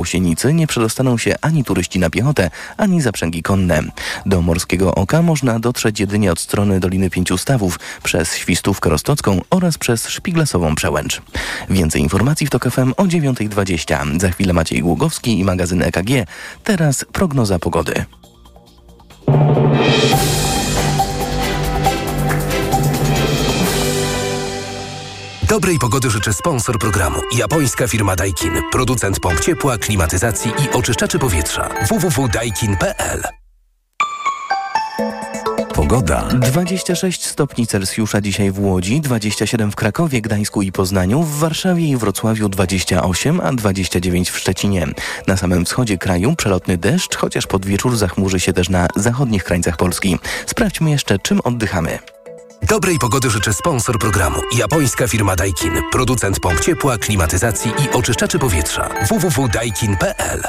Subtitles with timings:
[0.00, 3.82] Łusienicy nie przedostaną się ani turyści na piechotę, ani zaprzęgi konne.
[4.26, 9.78] Do Morskiego Oka można dotrzeć jedynie od strony Doliny Pięciu Stawów, przez Świstówkę Rostocką oraz
[9.78, 11.22] przez Szpiglasową Przełęcz.
[11.70, 14.20] Więcej informacji w TOK FM o 9.20.
[14.20, 16.10] Za chwilę Maciej Głogowski i magazyn EKG.
[16.64, 18.04] Teraz prognoza pogody.
[25.50, 27.20] Dobrej pogody życzę sponsor programu.
[27.36, 28.52] Japońska firma Daikin.
[28.72, 31.68] Producent pomp ciepła, klimatyzacji i oczyszczaczy powietrza.
[31.88, 33.22] www.daikin.pl
[35.74, 36.22] Pogoda.
[36.22, 41.96] 26 stopni Celsjusza dzisiaj w Łodzi, 27 w Krakowie, Gdańsku i Poznaniu, w Warszawie i
[41.96, 44.86] Wrocławiu 28, a 29 w Szczecinie.
[45.26, 49.76] Na samym wschodzie kraju przelotny deszcz, chociaż pod wieczór zachmurzy się też na zachodnich krańcach
[49.76, 50.18] Polski.
[50.46, 51.98] Sprawdźmy jeszcze, czym oddychamy.
[52.68, 54.36] Dobrej pogody życzę sponsor programu.
[54.58, 55.72] Japońska firma Daikin.
[55.92, 58.88] Producent pomp ciepła, klimatyzacji i oczyszczaczy powietrza.
[59.08, 60.42] www.daikin.pl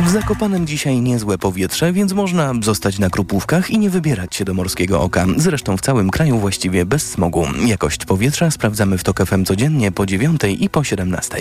[0.00, 4.54] W Zakopanem dzisiaj niezłe powietrze, więc można zostać na Krupówkach i nie wybierać się do
[4.54, 5.26] Morskiego Oka.
[5.36, 7.46] Zresztą w całym kraju właściwie bez smogu.
[7.66, 11.36] Jakość powietrza sprawdzamy w TOK FM codziennie po 9 i po 17.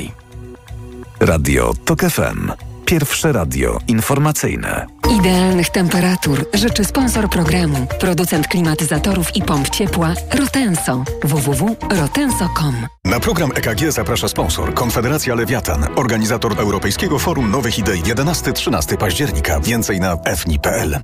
[1.19, 2.51] Radio TOK FM.
[2.85, 4.85] Pierwsze radio informacyjne.
[5.19, 11.03] Idealnych temperatur życzy sponsor programu, producent klimatyzatorów i pomp ciepła Rotenso.
[11.23, 19.59] www.rotenso.com Na program EKG zaprasza sponsor Konfederacja Lewiatan, organizator Europejskiego Forum Nowych Idei 11-13 października.
[19.59, 20.99] Więcej na fni.pl.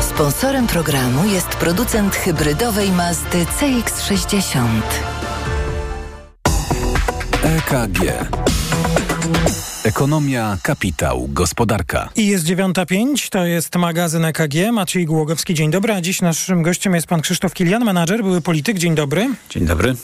[0.00, 4.68] Sponsorem programu jest producent hybrydowej Mazdy CX-60.
[7.46, 8.00] EKG.
[9.84, 12.08] Ekonomia, kapitał, gospodarka.
[12.16, 14.72] I jest 9.05, to jest magazyn EKG.
[14.72, 15.92] Maciej Głogowski, dzień dobry.
[15.92, 18.78] A dziś naszym gościem jest pan Krzysztof Kilian, menadżer, były polityk.
[18.78, 19.28] Dzień dobry.
[19.50, 19.94] Dzień dobry.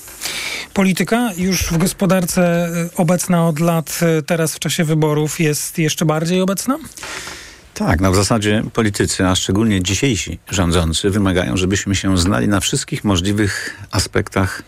[0.75, 6.05] Polityka już w gospodarce y, obecna od lat, y, teraz w czasie wyborów jest jeszcze
[6.05, 6.79] bardziej obecna?
[7.75, 13.05] Tak, no w zasadzie politycy, a szczególnie dzisiejsi rządzący, wymagają, żebyśmy się znali na wszystkich
[13.05, 14.63] możliwych aspektach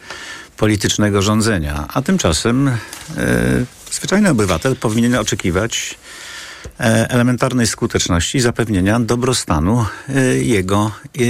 [0.56, 1.88] politycznego rządzenia.
[1.94, 2.74] A tymczasem e,
[3.90, 5.98] zwyczajny obywatel powinien oczekiwać
[6.80, 11.20] e, elementarnej skuteczności zapewnienia dobrostanu e, jego e,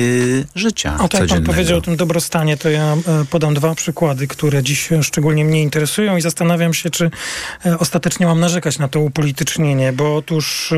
[0.54, 2.96] życia O tak, pan powiedział o tym dobrostanie, to ja
[3.30, 7.10] podam dwa przykłady, które dziś szczególnie mnie interesują i zastanawiam się, czy
[7.78, 10.74] ostatecznie mam narzekać na to upolitycznienie, bo otóż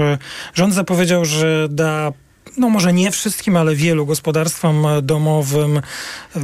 [0.55, 2.13] rząd zapowiedział, że da
[2.57, 5.83] no może nie wszystkim, ale wielu gospodarstwom domowym e,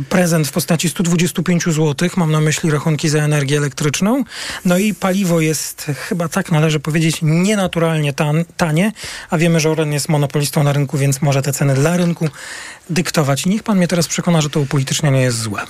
[0.09, 2.09] prezent w postaci 125 zł.
[2.17, 4.25] Mam na myśli rachunki za energię elektryczną.
[4.65, 8.93] No i paliwo jest chyba tak należy powiedzieć nienaturalnie tan, tanie,
[9.31, 12.28] a wiemy, że Oren jest monopolistą na rynku, więc może te ceny dla rynku
[12.91, 13.47] dyktować.
[13.47, 15.62] I niech pan mnie teraz przekona, że to upolitycznienie jest złe.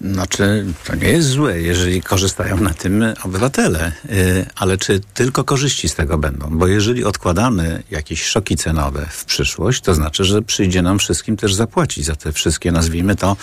[0.00, 5.88] Znaczy, to nie jest złe, jeżeli korzystają na tym obywatele, yy, ale czy tylko korzyści
[5.88, 6.58] z tego będą?
[6.58, 11.54] Bo jeżeli odkładamy jakieś szoki cenowe w przyszłość, to znaczy, że przyjdzie nam wszystkim też
[11.54, 13.36] zapłacić za te wszystkie, nazwijmy to,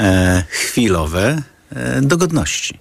[0.00, 2.78] e, chwilowe e, dogodności.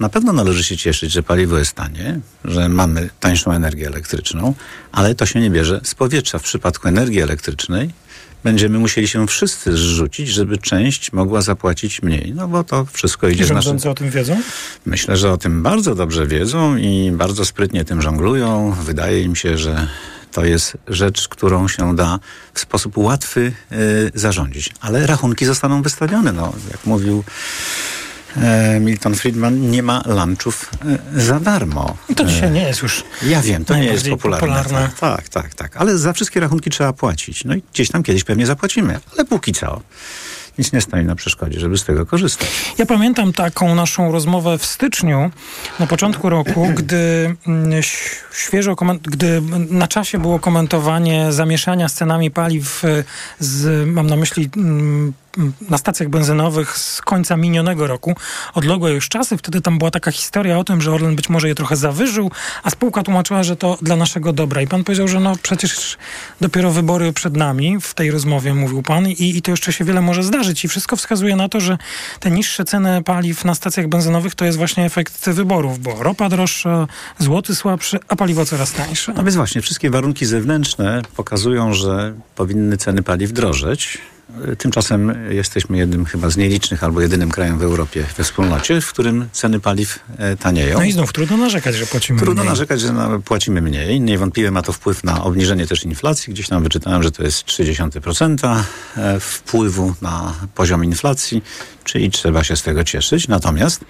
[0.00, 4.54] Na pewno należy się cieszyć, że paliwo jest tanie, że mamy tańszą energię elektryczną,
[4.92, 6.38] ale to się nie bierze z powietrza.
[6.38, 7.90] W przypadku energii elektrycznej
[8.44, 12.32] będziemy musieli się wszyscy zrzucić, żeby część mogła zapłacić mniej.
[12.36, 13.62] No bo to wszystko idzie I z naszym...
[13.62, 14.40] rządzący o tym wiedzą?
[14.86, 18.76] Myślę, że o tym bardzo dobrze wiedzą i bardzo sprytnie tym żonglują.
[18.84, 19.88] Wydaje im się, że
[20.32, 22.18] to jest rzecz, którą się da
[22.54, 24.70] w sposób łatwy y, zarządzić.
[24.80, 26.32] Ale rachunki zostaną wystawione.
[26.32, 27.24] No, jak mówił
[28.80, 30.70] Milton Friedman, nie ma lunchów
[31.16, 31.96] e, za darmo.
[32.16, 34.46] To dzisiaj nie jest już Ja wiem, to nie jest popularne.
[34.46, 34.90] popularne.
[35.00, 35.76] Tak, tak, tak, tak.
[35.76, 37.44] Ale za wszystkie rachunki trzeba płacić.
[37.44, 39.00] No i gdzieś tam kiedyś pewnie zapłacimy.
[39.12, 39.80] Ale póki co
[40.58, 42.48] nic nie stoi na przeszkodzie, żeby z tego korzystać.
[42.78, 45.30] Ja pamiętam taką naszą rozmowę w styczniu,
[45.80, 47.82] na początku roku, gdy mm,
[48.32, 53.04] świeżo, gdy na czasie było komentowanie zamieszania z cenami paliw e,
[53.38, 55.12] z, mam na myśli mm,
[55.70, 58.14] na stacjach benzynowych z końca minionego roku,
[58.54, 59.36] odległe już czasy.
[59.36, 62.30] Wtedy tam była taka historia o tym, że Orlen być może je trochę zawyżył,
[62.62, 64.62] a spółka tłumaczyła, że to dla naszego dobra.
[64.62, 65.96] I pan powiedział, że no przecież
[66.40, 70.00] dopiero wybory przed nami, w tej rozmowie mówił pan, i, i to jeszcze się wiele
[70.00, 70.64] może zdarzyć.
[70.64, 71.78] I wszystko wskazuje na to, że
[72.20, 76.86] te niższe ceny paliw na stacjach benzynowych to jest właśnie efekt wyborów, bo ropa droższa,
[77.18, 79.12] złoty słabszy, a paliwo coraz tańsze.
[79.12, 83.98] No więc właśnie, wszystkie warunki zewnętrzne pokazują, że powinny ceny paliw drożeć.
[84.58, 89.28] Tymczasem jesteśmy jednym chyba z nielicznych albo jedynym krajem w Europie, we wspólnocie, w którym
[89.32, 90.78] ceny paliw e, tanieją.
[90.78, 92.50] No i znów trudno narzekać, że płacimy Trudno mniej.
[92.50, 94.00] narzekać, że płacimy mniej.
[94.00, 96.32] Niewątpliwie ma to wpływ na obniżenie też inflacji.
[96.32, 98.62] Gdzieś tam wyczytałem, że to jest 0,3%
[98.96, 101.44] e, wpływu na poziom inflacji,
[101.84, 103.28] czyli trzeba się z tego cieszyć.
[103.28, 103.84] Natomiast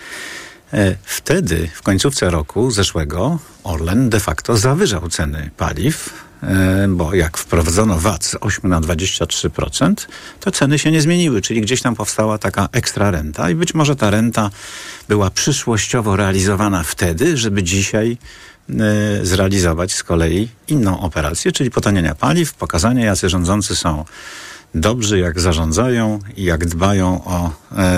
[0.75, 6.24] E, wtedy, w końcówce roku zeszłego, Orlen de facto zawyżał ceny paliw,
[6.89, 9.95] bo jak wprowadzono VAT z 8 na 23%,
[10.41, 13.97] to ceny się nie zmieniły, czyli gdzieś tam powstała taka ekstra renta i być może
[13.97, 14.51] ta renta
[15.09, 18.17] była przyszłościowo realizowana wtedy, żeby dzisiaj
[18.71, 18.75] e,
[19.23, 24.05] zrealizować z kolei inną operację, czyli potaniania paliw, pokazanie, jacy rządzący są
[24.75, 27.51] dobrzy, jak zarządzają i jak dbają o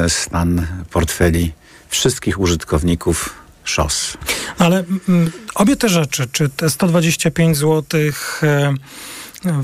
[0.08, 1.52] stan portfeli
[1.88, 4.16] wszystkich użytkowników szos.
[4.58, 8.00] Ale mm, obie te rzeczy, czy te 125 zł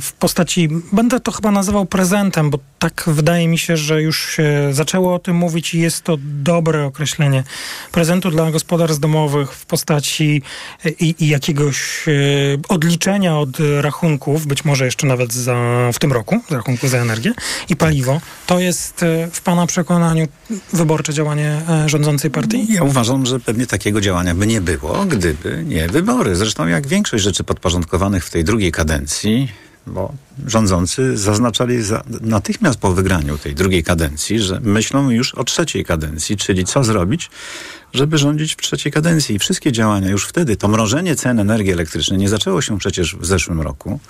[0.01, 4.69] w postaci, będę to chyba nazywał prezentem, bo tak wydaje mi się, że już się
[4.73, 7.45] zaczęło o tym mówić i jest to dobre określenie
[7.93, 10.43] prezentu dla gospodarstw domowych w postaci
[10.85, 12.13] e, i, i jakiegoś e,
[12.69, 13.49] odliczenia od
[13.81, 15.55] rachunków, być może jeszcze nawet za,
[15.93, 17.33] w tym roku, z rachunku za energię
[17.69, 18.21] i paliwo.
[18.47, 20.29] To jest e, w Pana przekonaniu
[20.73, 22.67] wyborcze działanie rządzącej partii?
[22.73, 26.37] Ja uważam, że pewnie takiego działania by nie było, gdyby nie wybory.
[26.37, 29.49] Zresztą jak większość rzeczy podporządkowanych w tej drugiej kadencji,
[29.87, 30.13] bo
[30.47, 36.37] rządzący zaznaczali za, natychmiast po wygraniu tej drugiej kadencji, że myślą już o trzeciej kadencji,
[36.37, 37.31] czyli co zrobić,
[37.93, 39.37] żeby rządzić w trzeciej kadencji.
[39.37, 43.27] I wszystkie działania już wtedy, to mrożenie cen energii elektrycznej nie zaczęło się przecież w
[43.27, 44.01] zeszłym roku,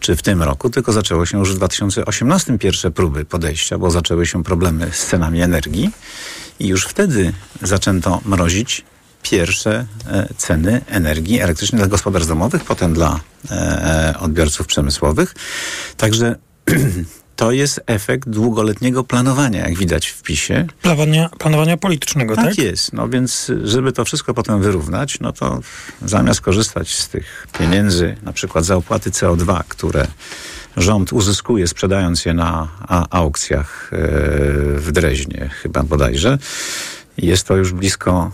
[0.00, 4.26] czy w tym roku, tylko zaczęło się już w 2018 pierwsze próby podejścia, bo zaczęły
[4.26, 5.90] się problemy z cenami energii
[6.60, 7.32] i już wtedy
[7.62, 8.84] zaczęto mrozić
[9.22, 13.20] pierwsze e, ceny energii elektrycznej dla gospodarstw domowych, potem dla
[13.50, 15.34] e, e, odbiorców przemysłowych.
[15.96, 16.36] Także
[17.36, 20.66] to jest efekt długoletniego planowania, jak widać w PiSie.
[20.82, 22.44] Planowania, planowania politycznego, tak?
[22.44, 22.92] Tak jest.
[22.92, 25.60] No więc, żeby to wszystko potem wyrównać, no to
[26.02, 30.06] zamiast korzystać z tych pieniędzy, na przykład za opłaty CO2, które
[30.76, 32.68] rząd uzyskuje sprzedając je na
[33.10, 33.90] aukcjach
[34.76, 36.38] w Dreźnie chyba bodajże,
[37.18, 38.30] jest to już blisko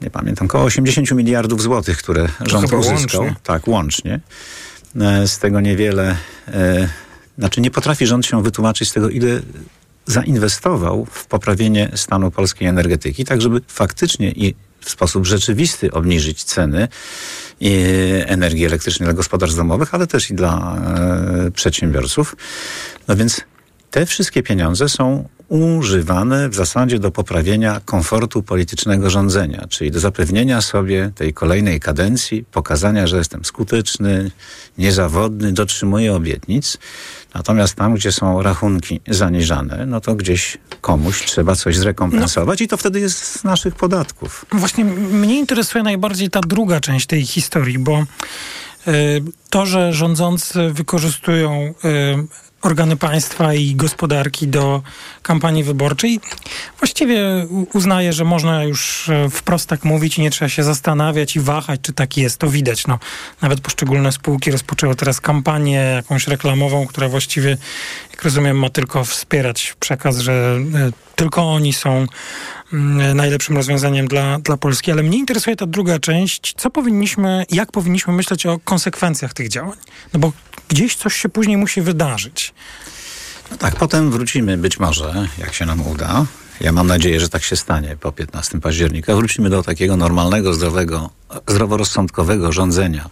[0.00, 3.20] nie pamiętam, około 80 miliardów złotych, które rząd uzyskał.
[3.20, 3.36] Łącznie.
[3.42, 4.20] Tak, łącznie.
[5.00, 6.16] E, z tego niewiele,
[6.48, 6.88] e,
[7.38, 9.40] znaczy nie potrafi rząd się wytłumaczyć z tego, ile
[10.06, 16.88] zainwestował w poprawienie stanu polskiej energetyki, tak żeby faktycznie i w sposób rzeczywisty obniżyć ceny
[18.26, 20.76] energii elektrycznej dla gospodarstw domowych, ale też i dla
[21.46, 22.36] e, przedsiębiorców.
[23.08, 23.40] No więc
[23.90, 30.60] te wszystkie pieniądze są używane w zasadzie do poprawienia komfortu politycznego rządzenia, czyli do zapewnienia
[30.60, 34.30] sobie tej kolejnej kadencji, pokazania, że jestem skuteczny,
[34.78, 36.78] niezawodny, dotrzymuję obietnic.
[37.34, 42.64] Natomiast tam, gdzie są rachunki zaniżane, no to gdzieś komuś trzeba coś zrekompensować no.
[42.64, 44.44] i to wtedy jest z naszych podatków.
[44.52, 48.04] Właśnie mnie interesuje najbardziej ta druga część tej historii, bo
[48.88, 54.82] y, to, że rządzący wykorzystują y, organy państwa i gospodarki do
[55.22, 56.20] kampanii wyborczej.
[56.78, 61.40] Właściwie uznaję, że można już e, wprost tak mówić i nie trzeba się zastanawiać i
[61.40, 62.38] wahać, czy tak jest.
[62.38, 62.86] To widać.
[62.86, 62.98] No,
[63.42, 67.56] nawet poszczególne spółki rozpoczęły teraz kampanię jakąś reklamową, która właściwie,
[68.10, 72.06] jak rozumiem, ma tylko wspierać przekaz, że e, tylko oni są
[73.14, 74.92] najlepszym rozwiązaniem dla, dla Polski.
[74.92, 76.54] Ale mnie interesuje ta druga część.
[76.56, 79.78] Co powinniśmy, jak powinniśmy myśleć o konsekwencjach tych działań?
[80.12, 80.32] No bo
[80.68, 82.54] gdzieś coś się później musi wydarzyć.
[83.50, 86.26] No tak, potem wrócimy być może, jak się nam uda.
[86.60, 89.16] Ja mam nadzieję, że tak się stanie po 15 października.
[89.16, 91.10] Wrócimy do takiego normalnego, zdrowego,
[91.48, 93.10] zdroworozsądkowego rządzenia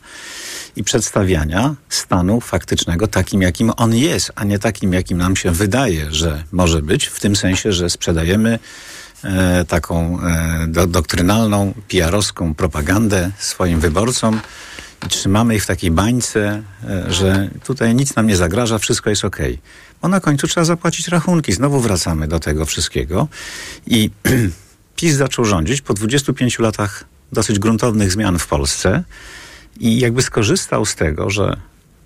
[0.76, 6.06] i przedstawiania stanu faktycznego takim, jakim on jest, a nie takim, jakim nam się wydaje,
[6.10, 8.58] że może być, w tym sensie, że sprzedajemy
[9.24, 14.40] e, taką e, do, doktrynalną, PR-owską propagandę swoim wyborcom,
[15.06, 19.24] i trzymamy ich w takiej bańce, e, że tutaj nic nam nie zagraża, wszystko jest
[19.24, 19.38] ok.
[20.02, 21.52] Bo na końcu trzeba zapłacić rachunki.
[21.52, 23.28] Znowu wracamy do tego wszystkiego.
[23.86, 24.10] I
[24.96, 29.04] PiS zaczął rządzić po 25 latach dosyć gruntownych zmian w Polsce
[29.80, 31.56] i jakby skorzystał z tego, że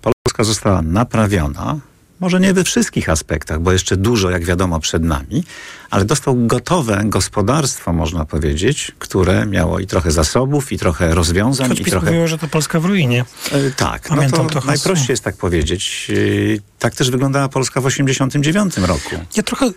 [0.01, 1.79] Polska została naprawiona,
[2.23, 5.43] może nie we wszystkich aspektach, bo jeszcze dużo, jak wiadomo, przed nami,
[5.89, 11.69] ale dostał gotowe gospodarstwo, można powiedzieć, które miało i trochę zasobów, i trochę rozwiązań.
[11.69, 12.05] Choć i trochę...
[12.05, 13.25] mówiło, że to Polska w ruinie.
[13.51, 16.11] E, tak, no Pamiętam no to, to najprościej jest tak powiedzieć.
[16.57, 19.15] E, tak też wyglądała Polska w 89 roku.
[19.37, 19.71] Ja trochę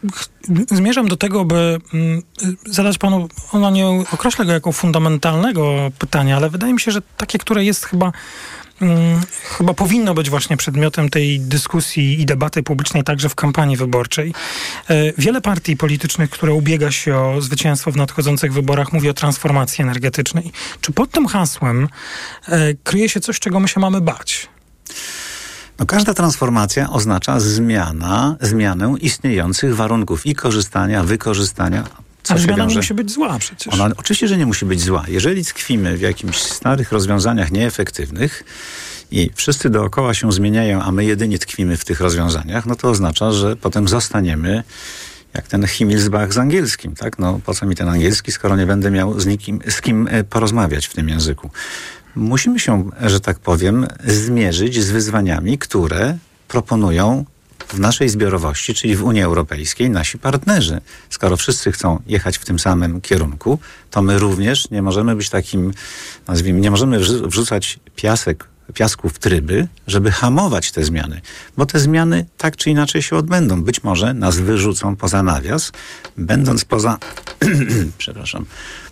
[0.70, 2.22] zmierzam do tego, by mm,
[2.66, 7.38] zadać panu, ona nie określa go jako fundamentalnego pytania, ale wydaje mi się, że takie,
[7.38, 8.12] które jest chyba
[9.58, 14.34] chyba powinno być właśnie przedmiotem tej dyskusji i debaty publicznej także w kampanii wyborczej.
[14.90, 19.82] E, wiele partii politycznych, które ubiega się o zwycięstwo w nadchodzących wyborach, mówi o transformacji
[19.82, 20.52] energetycznej.
[20.80, 21.88] Czy pod tym hasłem
[22.48, 24.48] e, kryje się coś, czego my się mamy bać?
[25.78, 31.84] No, każda transformacja oznacza zmiana, zmianę istniejących warunków i korzystania, wykorzystania,
[32.26, 32.78] Co Ale się zmiana nie wiąże?
[32.78, 33.74] musi być zła przecież.
[33.74, 35.04] Ona oczywiście, że nie musi być zła.
[35.08, 38.44] Jeżeli tkwimy w jakimś starych rozwiązaniach nieefektywnych
[39.10, 43.32] i wszyscy dookoła się zmieniają, a my jedynie tkwimy w tych rozwiązaniach, no to oznacza,
[43.32, 44.64] że potem zostaniemy
[45.34, 47.18] jak ten Himmelsbach z angielskim, tak?
[47.18, 50.24] No po co mi ten angielski, skoro nie będę miał z, nikim, z kim e,
[50.24, 51.50] porozmawiać w tym języku.
[52.14, 56.18] Musimy się, że tak powiem, zmierzyć z wyzwaniami, które
[56.48, 57.24] proponują
[57.68, 60.80] w naszej zbiorowości, czyli w Unii Europejskiej, nasi partnerzy.
[61.10, 63.58] Skoro wszyscy chcą jechać w tym samym kierunku,
[63.90, 65.72] to my również nie możemy być takim,
[66.28, 68.44] nazwijmy, nie możemy wrzu- wrzucać piasek,
[68.74, 71.20] piasku w tryby, żeby hamować te zmiany,
[71.56, 73.62] bo te zmiany tak czy inaczej się odbędą.
[73.62, 75.72] Być może nas wyrzucą poza nawias,
[76.16, 76.98] będąc poza,
[77.98, 78.46] przepraszam,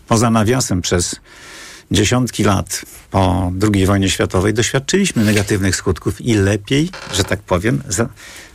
[0.09, 1.17] poza nawiasem przez
[1.91, 7.83] dziesiątki lat po II wojnie światowej doświadczyliśmy negatywnych skutków i lepiej, że tak powiem,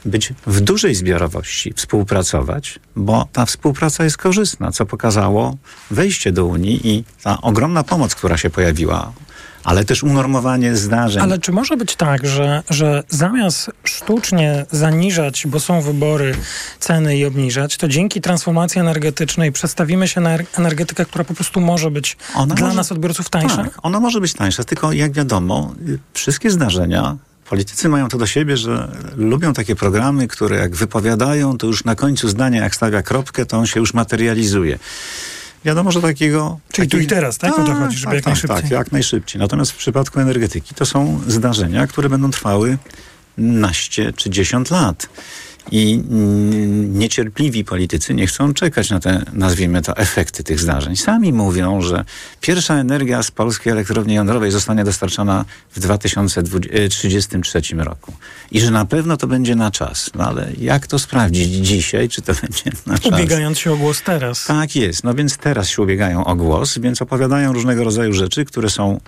[0.05, 5.57] być w dużej zbiorowości, współpracować, bo ta współpraca jest korzystna, co pokazało
[5.91, 9.11] wejście do Unii i ta ogromna pomoc, która się pojawiła,
[9.63, 11.23] ale też unormowanie zdarzeń.
[11.23, 16.35] Ale czy może być tak, że, że zamiast sztucznie zaniżać, bo są wybory,
[16.79, 21.61] ceny i obniżać, to dzięki transformacji energetycznej przestawimy się na er- energetykę, która po prostu
[21.61, 23.63] może być Ona dla może- nas odbiorców tańsza?
[23.63, 27.17] Tak, ona może być tańsza, tylko jak wiadomo, y, wszystkie zdarzenia,
[27.49, 31.95] politycy mają to do siebie, że lubią takie programy, które jak wypowiadają, to już na
[31.95, 34.79] końcu zdania, jak stawia kropkę, to on się już materializuje.
[35.65, 36.59] Wiadomo, że takiego...
[36.71, 37.59] Czyli tu i teraz, tak?
[37.59, 38.61] O to chodzi, żeby jak tak, najszybciej.
[38.61, 39.39] Tak, jak najszybciej.
[39.41, 42.77] Natomiast w przypadku energetyki to są zdarzenia, które będą trwały
[43.37, 45.09] naście czy dziesiąt lat.
[45.71, 50.95] I mm, niecierpliwi politycy nie chcą czekać na te, nazwijmy to, efekty tych zdarzeń.
[50.95, 52.05] Sami mówią, że
[52.41, 58.13] pierwsza energia z polskiej elektrowni jądrowej zostanie dostarczana w 2033 roku.
[58.51, 60.09] I że na pewno to będzie na czas.
[60.15, 63.13] No ale jak to sprawdzić dzisiaj, czy to będzie na czas?
[63.13, 64.45] Ubiegając się o głos teraz.
[64.45, 65.03] Tak jest.
[65.03, 68.99] No więc teraz się ubiegają o głos, więc opowiadają różnego rodzaju rzeczy, które są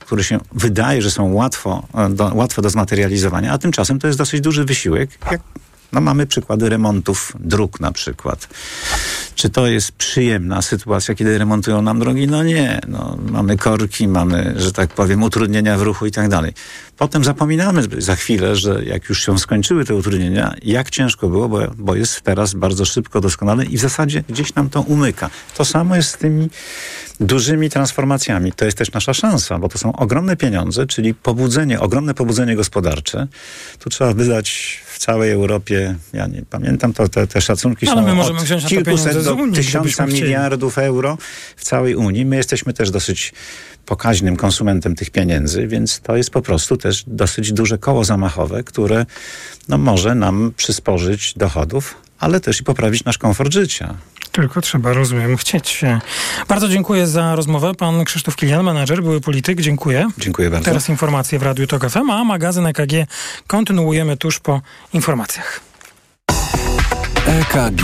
[0.00, 4.18] które się wydaje, że są łatwo e, do, łatwo do zmaterializowania, a tymczasem to jest
[4.18, 5.10] dosyć duży wysiłek.
[5.30, 5.40] Jak,
[5.92, 8.48] no mamy przykłady remontów dróg na przykład.
[9.34, 12.26] Czy to jest przyjemna sytuacja, kiedy remontują nam drogi?
[12.26, 12.80] No nie.
[12.88, 16.52] No, mamy korki, mamy, że tak powiem, utrudnienia w ruchu i tak dalej.
[16.96, 21.60] Potem zapominamy za chwilę, że jak już się skończyły te utrudnienia, jak ciężko było, bo,
[21.76, 25.30] bo jest teraz bardzo szybko, doskonale i w zasadzie gdzieś nam to umyka.
[25.56, 26.48] To samo jest z tymi
[27.20, 28.52] dużymi transformacjami.
[28.52, 33.26] To jest też nasza szansa, bo to są ogromne pieniądze, czyli pobudzenie, ogromne pobudzenie gospodarcze.
[33.78, 38.14] Tu trzeba wydać całej Europie, ja nie pamiętam, to te, te szacunki Ale są my
[38.14, 41.18] możemy od kilkuset do Unii, tysiąca miliardów euro
[41.56, 42.24] w całej Unii.
[42.24, 43.32] My jesteśmy też dosyć
[43.86, 49.06] pokaźnym konsumentem tych pieniędzy, więc to jest po prostu też dosyć duże koło zamachowe, które
[49.68, 53.94] no, może nam przysporzyć dochodów, ale też i poprawić nasz komfort życia.
[54.32, 56.00] Tylko trzeba, rozumiem, chcieć się.
[56.48, 57.74] Bardzo dziękuję za rozmowę.
[57.74, 59.60] Pan Krzysztof Kilian, menadżer, były polityk.
[59.60, 60.08] Dziękuję.
[60.18, 60.64] Dziękuję bardzo.
[60.64, 62.92] Teraz informacje w Radiu Tok FM, a magazyn EKG
[63.46, 64.60] kontynuujemy tuż po
[64.92, 65.60] informacjach.
[67.26, 67.82] EKG.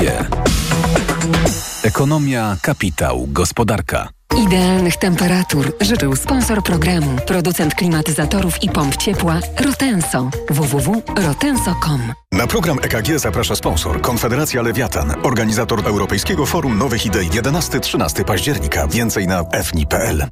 [1.83, 4.16] Ekonomia, kapitał, gospodarka.
[4.35, 10.31] Idealnych temperatur życzył sponsor programu, producent klimatyzatorów i pomp ciepła Rotenso.
[10.51, 18.87] www.rotenso.com Na program EKG zaprasza sponsor Konfederacja Lewiatan, organizator Europejskiego Forum Nowych Idei 11-13 października.
[18.87, 20.27] Więcej na fni.pl.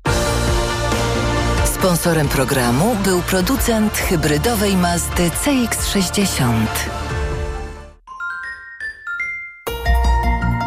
[1.74, 6.66] Sponsorem programu był producent hybrydowej Mazdy CX-60.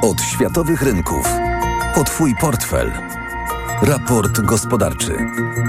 [0.02, 1.47] Od światowych rynków.
[1.98, 2.92] O Twój portfel.
[3.82, 5.18] Raport gospodarczy.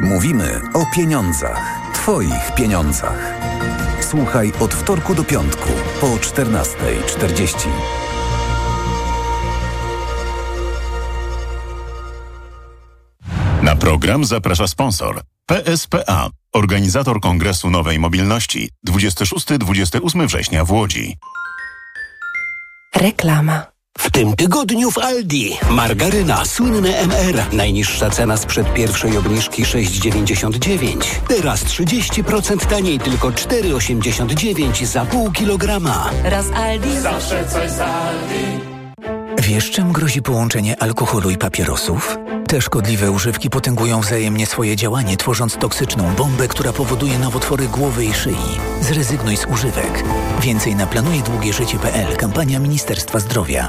[0.02, 1.92] Mówimy o pieniądzach.
[1.94, 3.34] Twoich pieniądzach.
[4.00, 5.68] Słuchaj od wtorku do piątku
[6.00, 7.68] po 14.40.
[13.62, 21.16] Na program zaprasza sponsor PSPA, organizator Kongresu Nowej Mobilności 26-28 września w Łodzi.
[22.96, 23.77] Reklama.
[23.98, 25.58] W tym tygodniu w Aldi.
[25.70, 27.42] Margaryna, słynne MR.
[27.52, 31.04] Najniższa cena sprzed pierwszej obniżki 6,99.
[31.28, 36.10] Teraz 30% taniej, tylko 4,89 za pół kilograma.
[36.24, 36.88] Raz Aldi.
[39.38, 42.18] Wiesz, czym grozi połączenie alkoholu i papierosów?
[42.48, 48.14] Te szkodliwe używki potęgują wzajemnie swoje działanie, tworząc toksyczną bombę, która powoduje nowotwory głowy i
[48.14, 48.58] szyi.
[48.80, 50.04] Zrezygnuj z używek.
[50.40, 52.16] Więcej na planujedługieżycie.pl.
[52.16, 53.68] Kampania Ministerstwa Zdrowia.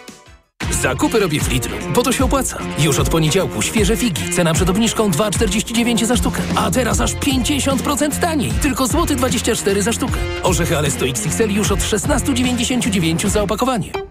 [0.73, 2.57] Zakupy robię w Lidlu, bo to się opłaca.
[2.79, 6.41] Już od poniedziałku świeże figi, cena przed obniżką 2,49 za sztukę.
[6.55, 10.15] A teraz aż 50% taniej, tylko złoty 24 za sztukę.
[10.43, 14.10] Orzechy Alesto XXL już od 16,99 za opakowanie.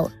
[0.05, 0.20] out.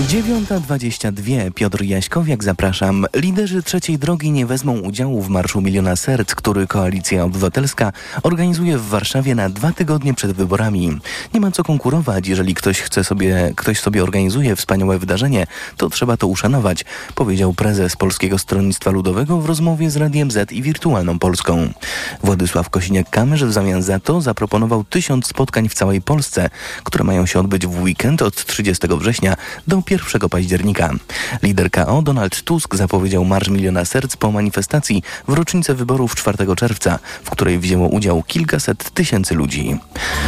[0.00, 1.52] 9.22.
[1.52, 3.06] Piotr Jaśkowiak, zapraszam.
[3.16, 8.88] Liderzy trzeciej drogi nie wezmą udziału w Marszu Miliona Serc, który Koalicja Obywatelska organizuje w
[8.88, 10.98] Warszawie na dwa tygodnie przed wyborami.
[11.34, 16.16] Nie ma co konkurować, jeżeli ktoś chce sobie, ktoś sobie organizuje wspaniałe wydarzenie, to trzeba
[16.16, 21.68] to uszanować, powiedział prezes Polskiego Stronnictwa Ludowego w rozmowie z Radiem Z i Wirtualną Polską.
[22.22, 26.50] Władysław Kosiniak-Kamysz w zamian za to zaproponował tysiąc spotkań w całej Polsce,
[26.84, 30.90] które mają się odbyć w weekend od 30 września do 1 października.
[31.42, 36.98] Lider KO Donald Tusk zapowiedział Marsz Miliona Serc po manifestacji w rocznicę wyborów 4 czerwca,
[37.24, 39.78] w której wzięło udział kilkaset tysięcy ludzi.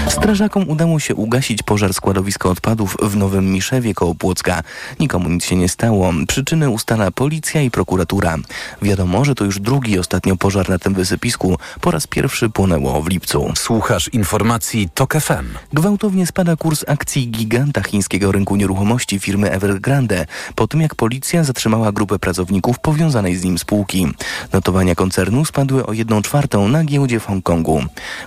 [0.09, 4.62] Strażakom udało się ugasić pożar składowiska odpadów w Nowym Miszewie koło Płocka.
[5.01, 6.12] Nikomu nic się nie stało.
[6.29, 8.37] Przyczyny ustala policja i prokuratura.
[8.83, 11.59] Wiadomo, że to już drugi ostatnio pożar na tym wysypisku.
[11.81, 13.53] Po raz pierwszy płonęło w lipcu.
[13.57, 15.47] Słuchasz informacji TOK FM.
[15.73, 21.92] Gwałtownie spada kurs akcji giganta chińskiego rynku nieruchomości firmy Evergrande po tym jak policja zatrzymała
[21.92, 24.06] grupę pracowników powiązanej z nim spółki.
[24.52, 27.82] Notowania koncernu spadły o 1 czwartą na giełdzie w Hongkongu.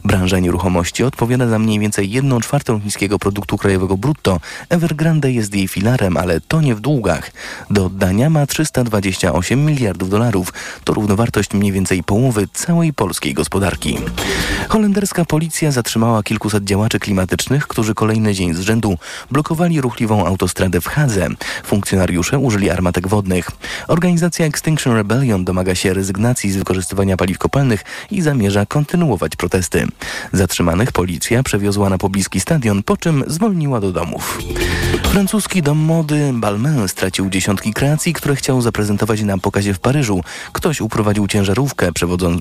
[0.06, 4.40] Branża nieruchomości odpowiada za mniej więcej 1 czwartą chińskiego produktu krajowego brutto.
[4.70, 7.32] Evergrande jest jej filarem, ale to nie w długach.
[7.70, 10.54] Do oddania ma 328 miliardów dolarów.
[10.84, 13.98] To równowartość mniej więcej połowy całej polskiej gospodarki.
[14.70, 18.98] Holenderska policja zatrzymała kilkuset działaczy klimatycznych, którzy kolejny dzień z rzędu
[19.32, 21.09] blokowali ruchliwą autostradę w Hadze.
[21.64, 23.52] Funkcjonariusze użyli armatek wodnych.
[23.88, 29.86] Organizacja Extinction Rebellion domaga się rezygnacji z wykorzystywania paliw kopalnych i zamierza kontynuować protesty.
[30.34, 34.40] Zatrzymanych policja przewiozła na pobliski stadion, po czym zwolniła do domów.
[35.04, 40.22] Francuski dom mody Balmain stracił dziesiątki kreacji, które chciał zaprezentować na pokazie w Paryżu.
[40.54, 41.90] Ktoś uprowadził ciężarówkę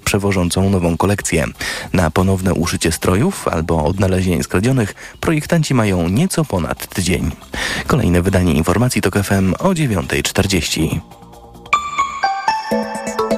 [0.05, 1.45] przewożącą nową kolekcję.
[1.93, 7.31] Na ponowne uszycie strojów albo odnalezienie skradzionych projektanci mają nieco ponad tydzień.
[7.87, 11.01] Kolejne wydanie informacji to FM o 9.40.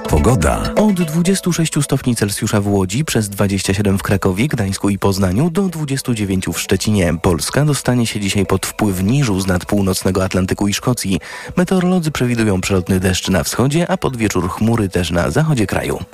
[0.09, 0.75] Pogoda.
[0.77, 6.47] Od 26 stopni Celsjusza w Łodzi, przez 27 w Krakowie, Gdańsku i Poznaniu do 29
[6.47, 7.15] w Szczecinie.
[7.23, 11.21] Polska dostanie się dzisiaj pod wpływ niżu z nad północnego Atlantyku i Szkocji.
[11.57, 16.05] Meteorolodzy przewidują przelotny deszcz na wschodzie, a pod wieczór chmury też na zachodzie kraju.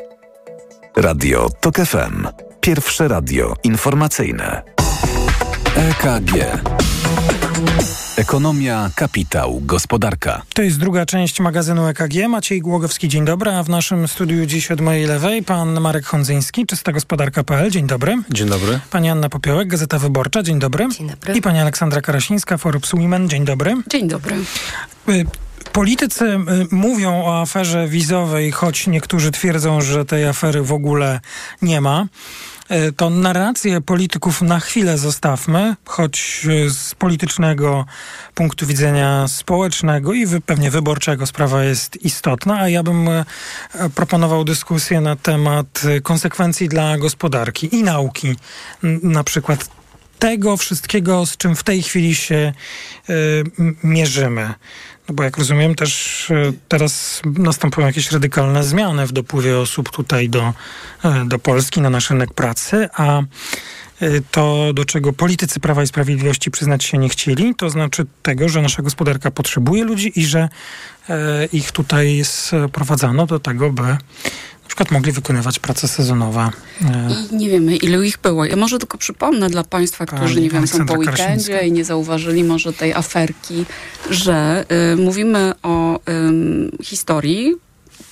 [0.96, 2.26] Radio TOK FM.
[2.60, 4.62] Pierwsze radio informacyjne.
[5.76, 6.32] EKG.
[8.16, 10.42] Ekonomia, kapitał, gospodarka.
[10.54, 12.28] To jest druga część magazynu EKG.
[12.28, 13.50] Maciej Głogowski, dzień dobry.
[13.50, 17.70] A w naszym studiu dziś od mojej lewej pan Marek Hondzyński, czysta gospodarka.pl.
[17.70, 18.16] Dzień dobry.
[18.30, 18.80] Dzień dobry.
[18.90, 20.42] Pani Anna Popiołek, Gazeta Wyborcza.
[20.42, 20.88] Dzień dobry.
[20.98, 21.34] Dzień dobry.
[21.34, 23.28] I pani Aleksandra Karasińska, Forbes Women.
[23.28, 23.74] Dzień dobry.
[23.86, 24.36] Dzień dobry.
[25.08, 25.26] Y,
[25.72, 26.38] Politycy y,
[26.70, 31.20] mówią o aferze wizowej, choć niektórzy twierdzą, że tej afery w ogóle
[31.62, 32.06] nie ma.
[32.70, 37.84] Y, To narrację polityków na chwilę zostawmy, choć y, z politycznego
[38.34, 43.24] punktu widzenia społecznego i pewnie wyborczego sprawa jest istotna, a ja bym y,
[43.94, 48.36] proponował dyskusję na temat konsekwencji dla gospodarki i nauki.
[49.02, 49.68] Na przykład
[50.18, 52.52] tego wszystkiego, z czym w tej chwili się
[53.10, 53.44] y,
[53.84, 54.54] mierzymy.
[55.08, 60.28] No bo jak rozumiem, też y, teraz następują jakieś radykalne zmiany w dopływie osób tutaj
[60.28, 60.52] do,
[61.04, 63.22] y, do Polski na nasz rynek pracy, a
[64.02, 68.48] y, to, do czego politycy Prawa i Sprawiedliwości przyznać się nie chcieli, to znaczy tego,
[68.48, 70.48] że nasza gospodarka potrzebuje ludzi i że
[71.52, 73.96] ich tutaj sprowadzano do tego, by
[74.66, 76.50] na przykład mogli wykonywać prace sezonowe.
[76.80, 76.84] y,
[77.32, 78.44] I nie wiemy, ilu ich było.
[78.44, 81.60] Ja może tylko przypomnę dla Państwa, którzy, Pani nie wiem, są po weekendzie Karasińska.
[81.60, 83.64] i nie zauważyli może tej aferki,
[84.10, 87.54] że y, mówimy o ym, historii,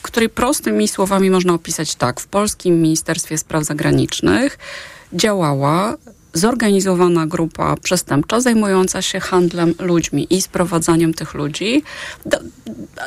[0.03, 2.21] której prostymi słowami można opisać tak.
[2.21, 4.59] W polskim Ministerstwie Spraw Zagranicznych
[5.13, 5.97] działała
[6.35, 11.83] zorganizowana grupa przestępcza zajmująca się handlem ludźmi i sprowadzaniem tych ludzi
[12.27, 12.39] do,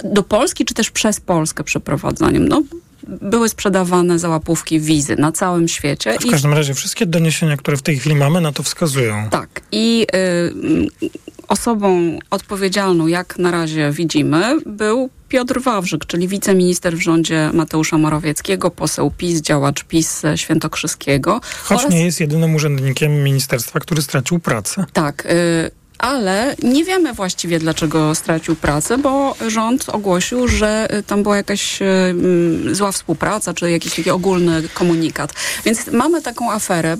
[0.03, 2.47] do Polski, czy też przez Polskę przeprowadzaniem.
[2.47, 2.63] No,
[3.07, 6.17] były sprzedawane za łapówki wizy na całym świecie.
[6.19, 9.29] W każdym razie wszystkie doniesienia, które w tej chwili mamy, na to wskazują.
[9.29, 9.61] Tak.
[9.71, 11.11] I y,
[11.47, 18.71] osobą odpowiedzialną, jak na razie widzimy, był Piotr Wawrzyk, czyli wiceminister w rządzie Mateusza Morawieckiego,
[18.71, 21.41] poseł PiS, działacz PiS Świętokrzyskiego.
[21.63, 24.85] Choć oraz- nie jest jedynym urzędnikiem ministerstwa, który stracił pracę.
[24.93, 31.23] Tak, y, ale nie wiemy właściwie dlaczego stracił pracę, bo rząd ogłosił, że y, tam
[31.23, 35.33] była jakaś y, mm, zła współpraca, czy jakiś taki ogólny komunikat.
[35.65, 36.97] Więc mamy taką aferę y,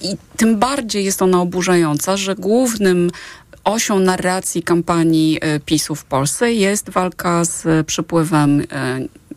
[0.00, 3.10] i tym bardziej jest ona oburzająca, że głównym
[3.64, 8.62] osią narracji kampanii PiSu w Polsce jest walka z przypływem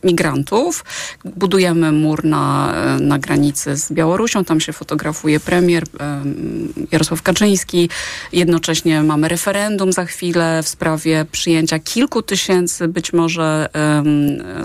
[0.03, 0.85] migrantów.
[1.25, 7.89] Budujemy mur na, y, na granicy z Białorusią, tam się fotografuje premier em, Jarosław Kaczyński.
[8.33, 13.69] Jednocześnie mamy referendum za chwilę w sprawie przyjęcia kilku tysięcy być może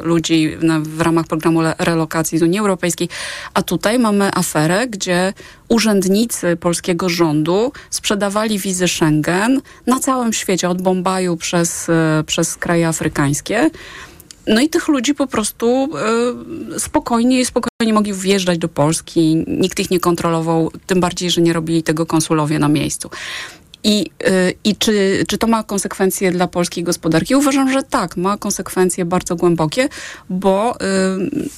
[0.03, 3.09] ludzi w ramach programu relokacji z Unii Europejskiej.
[3.55, 5.33] A tutaj mamy aferę, gdzie
[5.69, 12.89] urzędnicy polskiego rządu sprzedawali wizy Schengen na całym świecie, od Bombaju przez, e, przez kraje
[12.89, 13.71] afrykańskie.
[14.47, 15.89] No i tych ludzi po prostu
[16.75, 19.45] e, spokojnie, spokojnie mogli wjeżdżać do Polski.
[19.47, 23.11] Nikt ich nie kontrolował, tym bardziej, że nie robili tego konsulowie na miejscu.
[23.85, 27.35] I, y, i czy, czy to ma konsekwencje dla polskiej gospodarki?
[27.35, 29.89] Uważam, że tak, ma konsekwencje bardzo głębokie,
[30.31, 30.85] bo, y,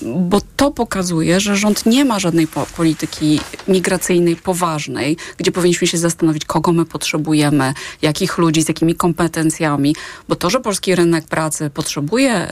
[0.02, 5.98] bo to pokazuje, że rząd nie ma żadnej po, polityki migracyjnej poważnej, gdzie powinniśmy się
[5.98, 9.96] zastanowić, kogo my potrzebujemy, jakich ludzi, z jakimi kompetencjami,
[10.28, 12.48] bo to, że polski rynek pracy potrzebuje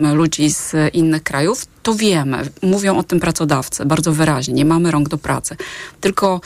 [0.00, 2.48] y, ludzi z innych krajów, to wiemy.
[2.62, 4.54] Mówią o tym pracodawcy bardzo wyraźnie.
[4.54, 5.56] Nie mamy rąk do pracy.
[6.00, 6.40] Tylko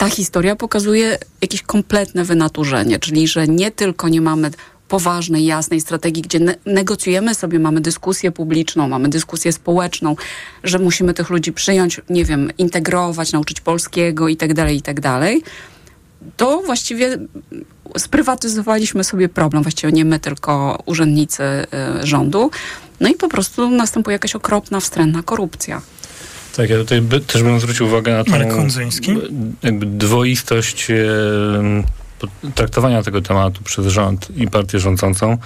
[0.00, 4.50] ta historia pokazuje jakieś kompletne wynaturzenie, czyli że nie tylko nie mamy
[4.88, 10.16] poważnej, jasnej strategii, gdzie ne- negocjujemy sobie, mamy dyskusję publiczną, mamy dyskusję społeczną,
[10.64, 15.00] że musimy tych ludzi przyjąć, nie wiem, integrować, nauczyć polskiego i tak dalej, i tak
[16.36, 17.18] to właściwie
[17.98, 22.50] sprywatyzowaliśmy sobie problem, właściwie nie my, tylko urzędnicy y, rządu.
[23.00, 25.82] No i po prostu następuje jakaś okropna, wstrętna korupcja.
[26.56, 28.32] Tak, ja tutaj by, też bym zwrócił uwagę na tą
[29.62, 30.86] jakby dwoistość
[32.54, 35.38] traktowania tego tematu przez rząd i partię rządzącą.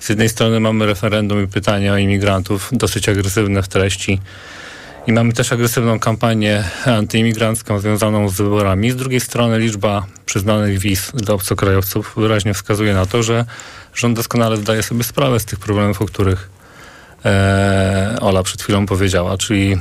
[0.00, 4.20] Z jednej strony mamy referendum i pytania o imigrantów, dosyć agresywne w treści.
[5.06, 8.90] I mamy też agresywną kampanię antyimigrancką związaną z wyborami.
[8.90, 13.44] Z drugiej strony liczba przyznanych wiz dla obcokrajowców wyraźnie wskazuje na to, że
[13.94, 16.50] rząd doskonale zdaje sobie sprawę z tych problemów, o których
[17.24, 19.78] e, Ola przed chwilą powiedziała, czyli e,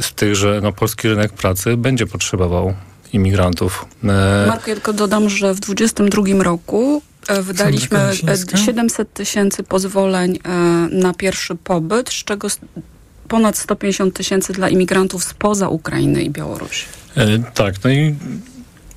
[0.00, 2.74] z tych, że no, polski rynek pracy będzie potrzebował
[3.12, 3.86] imigrantów.
[4.04, 7.98] E, Marku, ja tylko dodam, że w 2022 roku e, wydaliśmy
[8.54, 10.48] e, 700 tysięcy pozwoleń e,
[10.90, 12.48] na pierwszy pobyt, z czego
[13.28, 16.86] ponad 150 tysięcy dla imigrantów spoza Ukrainy i Białorusi.
[17.16, 18.14] E, tak, no i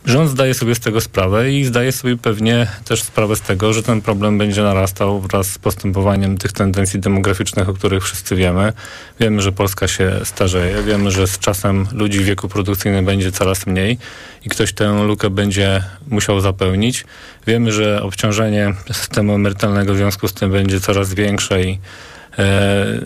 [0.05, 3.83] rząd zdaje sobie z tego sprawę i zdaje sobie pewnie też sprawę z tego, że
[3.83, 8.73] ten problem będzie narastał wraz z postępowaniem tych tendencji demograficznych, o których wszyscy wiemy.
[9.19, 13.67] Wiemy, że Polska się starzeje, wiemy, że z czasem ludzi w wieku produkcyjnym będzie coraz
[13.67, 13.97] mniej
[14.45, 17.05] i ktoś tę lukę będzie musiał zapełnić.
[17.47, 21.79] Wiemy, że obciążenie systemu emerytalnego w związku z tym będzie coraz większe i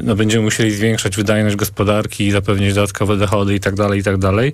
[0.01, 4.53] no, będziemy musieli zwiększać wydajność gospodarki, zapewnić dodatkowe dochody i tak dalej, i tak dalej.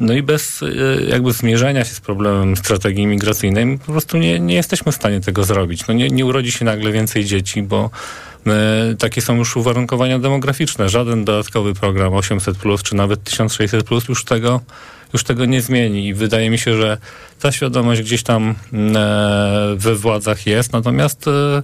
[0.00, 0.64] No i bez
[1.08, 5.44] jakby zmierzenia się z problemem strategii imigracyjnej po prostu nie, nie jesteśmy w stanie tego
[5.44, 5.86] zrobić.
[5.86, 7.90] No nie, nie urodzi się nagle więcej dzieci, bo
[8.46, 10.88] e, takie są już uwarunkowania demograficzne.
[10.88, 14.60] Żaden dodatkowy program 800 plus, czy nawet 1600 plus już tego,
[15.12, 16.06] już tego nie zmieni.
[16.06, 16.98] I wydaje mi się, że
[17.40, 18.54] ta świadomość gdzieś tam
[18.94, 21.62] e, we władzach jest, natomiast e,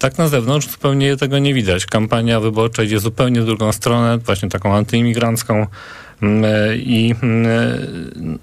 [0.00, 1.86] tak na zewnątrz zupełnie tego nie widać.
[1.86, 5.66] Kampania wyborcza idzie zupełnie w drugą stronę, właśnie taką antyimigrancką.
[6.76, 7.14] I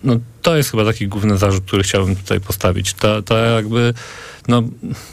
[0.04, 2.94] no, to jest chyba taki główny zarzut, który chciałbym tutaj postawić.
[2.94, 3.94] Ta, ta jakby,
[4.48, 4.64] no,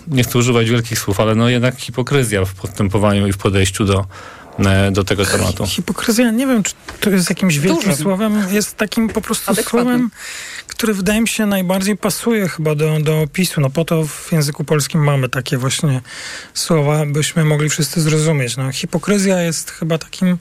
[0.08, 4.06] nie chcę używać wielkich słów, ale no jednak hipokryzja w postępowaniu i w podejściu do,
[4.92, 5.66] do tego tematu.
[5.66, 8.04] Hipokryzja, nie wiem, czy to jest jakimś wielkim Dużym.
[8.04, 10.10] słowem, jest takim po prostu słowem,
[10.84, 13.60] które wydaje mi się najbardziej pasuje chyba do, do opisu.
[13.60, 16.00] No po to w języku polskim mamy takie właśnie
[16.54, 18.56] słowa, byśmy mogli wszyscy zrozumieć.
[18.56, 20.38] No, hipokryzja jest chyba takim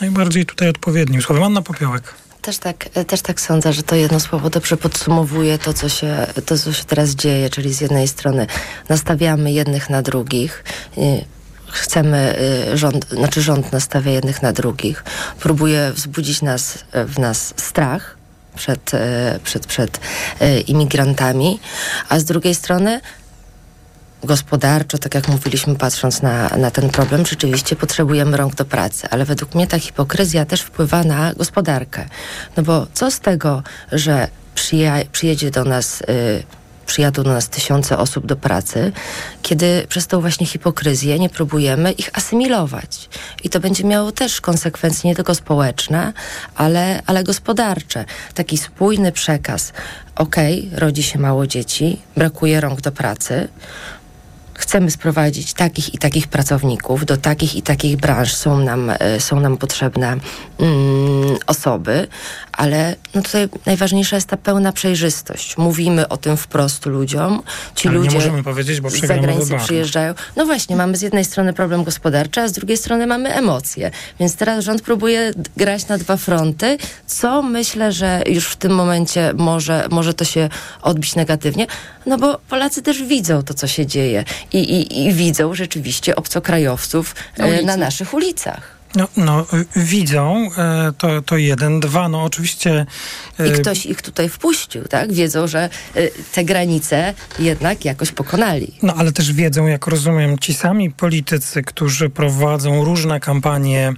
[0.00, 1.44] najbardziej tutaj odpowiednim słowem.
[1.44, 2.14] Anna Popiołek.
[2.42, 6.58] Też tak, też tak sądzę, że to jedno słowo dobrze podsumowuje to co, się, to,
[6.58, 8.46] co się teraz dzieje, czyli z jednej strony
[8.88, 10.64] nastawiamy jednych na drugich,
[11.70, 12.38] chcemy,
[12.74, 15.04] rząd, znaczy rząd nastawia jednych na drugich,
[15.40, 18.19] próbuje wzbudzić nas, w nas strach
[18.56, 18.90] przed,
[19.44, 20.00] przed, przed
[20.66, 21.60] imigrantami,
[22.08, 23.00] a z drugiej strony
[24.24, 29.24] gospodarczo, tak jak mówiliśmy, patrząc na, na ten problem, rzeczywiście potrzebujemy rąk do pracy, ale
[29.24, 32.08] według mnie ta hipokryzja też wpływa na gospodarkę.
[32.56, 34.28] No bo co z tego, że
[35.12, 36.00] przyjedzie do nas.
[36.00, 36.59] Y,
[36.90, 38.92] przyjadą do nas tysiące osób do pracy,
[39.42, 43.08] kiedy przez tą właśnie hipokryzję nie próbujemy ich asymilować.
[43.44, 46.12] I to będzie miało też konsekwencje nie tylko społeczne,
[46.54, 48.04] ale, ale gospodarcze.
[48.34, 49.72] Taki spójny przekaz.
[50.16, 53.48] Okej, okay, rodzi się mało dzieci, brakuje rąk do pracy,
[54.60, 59.40] chcemy sprowadzić takich i takich pracowników, do takich i takich branż są nam, e, są
[59.40, 60.16] nam potrzebne
[60.58, 62.08] mm, osoby,
[62.52, 65.58] ale no tutaj najważniejsza jest ta pełna przejrzystość.
[65.58, 67.42] Mówimy o tym wprost ludziom.
[67.74, 70.14] Ci ale ludzie nie możemy powiedzieć, bo z zagranicy przyjeżdżają.
[70.36, 73.90] No właśnie, mamy z jednej strony problem gospodarczy, a z drugiej strony mamy emocje.
[74.20, 79.32] Więc teraz rząd próbuje grać na dwa fronty, co myślę, że już w tym momencie
[79.36, 80.48] może, może to się
[80.82, 81.66] odbić negatywnie,
[82.06, 87.14] no bo Polacy też widzą to, co się dzieje i, i, i widzą rzeczywiście obcokrajowców
[87.38, 88.80] na, e, na naszych ulicach.
[88.94, 92.86] No, no widzą, e, to, to jeden, dwa, no oczywiście...
[93.38, 95.12] E, I ktoś ich tutaj wpuścił, tak?
[95.12, 95.68] Wiedzą, że
[96.32, 98.74] te granice jednak jakoś pokonali.
[98.82, 103.92] No ale też wiedzą, jak rozumiem, ci sami politycy, którzy prowadzą różne kampanie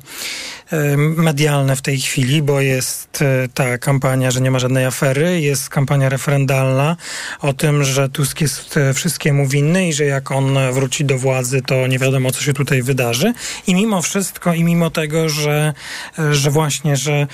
[1.16, 5.68] medialne w tej chwili, bo jest e, ta kampania, że nie ma żadnej afery, jest
[5.68, 6.96] kampania referendalna
[7.40, 11.62] o tym, że Tusk jest e, wszystkiemu winny i że jak on wróci do władzy,
[11.62, 13.32] to nie wiadomo, co się tutaj wydarzy.
[13.66, 15.74] I mimo wszystko, i mimo tego, że,
[16.18, 17.26] e, że właśnie, że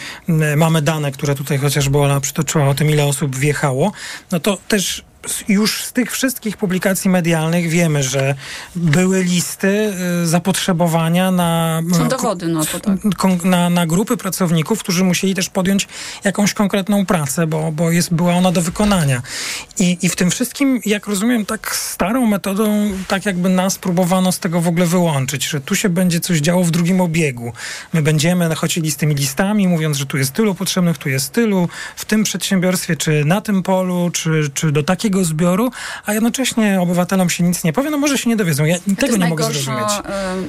[0.57, 3.93] mamy dane, które tutaj chociażby Ola przytoczyła o tym, ile osób wjechało,
[4.33, 5.08] no to też
[5.49, 8.35] już z tych wszystkich publikacji medialnych wiemy, że
[8.77, 12.99] były listy y, zapotrzebowania na, Są dowody, no to tak.
[13.45, 15.89] na, na grupy pracowników, którzy musieli też podjąć
[16.25, 19.23] jakąś konkretną pracę, bo, bo jest, była ona do wykonania.
[19.79, 24.39] I, I w tym wszystkim, jak rozumiem, tak starą metodą, tak jakby nas próbowano z
[24.39, 27.53] tego w ogóle wyłączyć, że tu się będzie coś działo w drugim obiegu.
[27.93, 31.69] My będziemy chodzili z tymi listami, mówiąc, że tu jest tylu potrzebnych, tu jest tylu,
[31.97, 35.71] w tym przedsiębiorstwie, czy na tym polu, czy, czy do takiej wielkiego zbioru,
[36.07, 38.65] a jednocześnie obywatelom się nic nie powie, no może się nie dowiedzą.
[38.65, 39.89] Ja to tego jest nie mogę zrozumieć.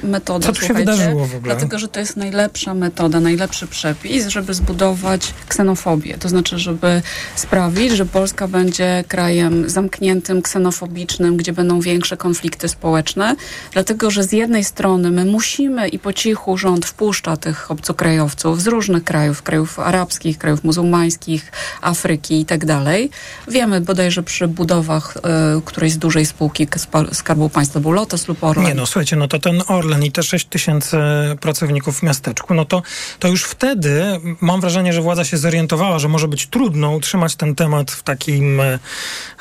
[0.02, 1.54] e, metoda, Co tu się wydarzyło w ogóle?
[1.54, 6.18] Dlatego, że to jest najlepsza metoda, najlepszy przepis, żeby zbudować ksenofobię.
[6.18, 7.02] To znaczy, żeby
[7.34, 13.36] sprawić, że Polska będzie krajem zamkniętym, ksenofobicznym, gdzie będą większe konflikty społeczne.
[13.72, 18.66] Dlatego, że z jednej strony my musimy i po cichu rząd wpuszcza tych obcokrajowców z
[18.66, 23.10] różnych krajów, krajów arabskich, krajów muzułmańskich, Afryki i tak dalej.
[23.48, 25.20] Wiemy bodajże przy budowach y,
[25.64, 26.66] którejś z dużej spółki
[27.12, 28.66] Skarbu Państwa, był Lotos lub Orlen.
[28.66, 30.96] Nie no, słuchajcie, no to ten Orlen i te 6 tysięcy
[31.40, 32.82] pracowników w miasteczku, no to,
[33.18, 34.04] to już wtedy
[34.40, 38.60] mam wrażenie, że władza się zorientowała, że może być trudno utrzymać ten temat w takim,
[38.60, 38.78] e,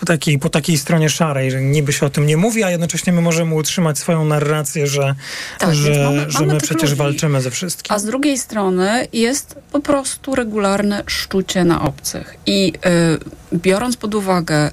[0.06, 3.22] takiej, po takiej stronie szarej, że niby się o tym nie mówi, a jednocześnie my
[3.22, 5.16] możemy utrzymać swoją narrację, że,
[5.60, 6.96] Tak, że, mamy- że mamy my przecież ludzi.
[6.96, 7.96] walczymy ze wszystkim.
[7.96, 12.36] A z drugiej strony jest po prostu regularne szczucie na obcych.
[12.46, 12.74] I
[13.54, 14.72] y, biorąc pod uwagę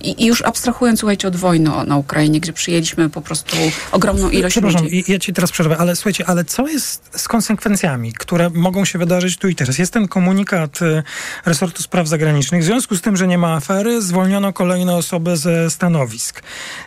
[0.00, 3.56] i, I już abstrahując, słuchajcie, od wojny na Ukrainie, gdzie przyjęliśmy po prostu
[3.92, 5.04] ogromną ilość Przepraszam, ludzi.
[5.08, 9.36] ja ci teraz przerwę, ale słuchajcie, ale co jest z konsekwencjami, które mogą się wydarzyć
[9.36, 9.78] tu i teraz?
[9.78, 11.02] Jest ten komunikat y,
[11.46, 12.62] resortu spraw zagranicznych.
[12.62, 16.42] W związku z tym, że nie ma afery, zwolniono kolejne osoby ze stanowisk.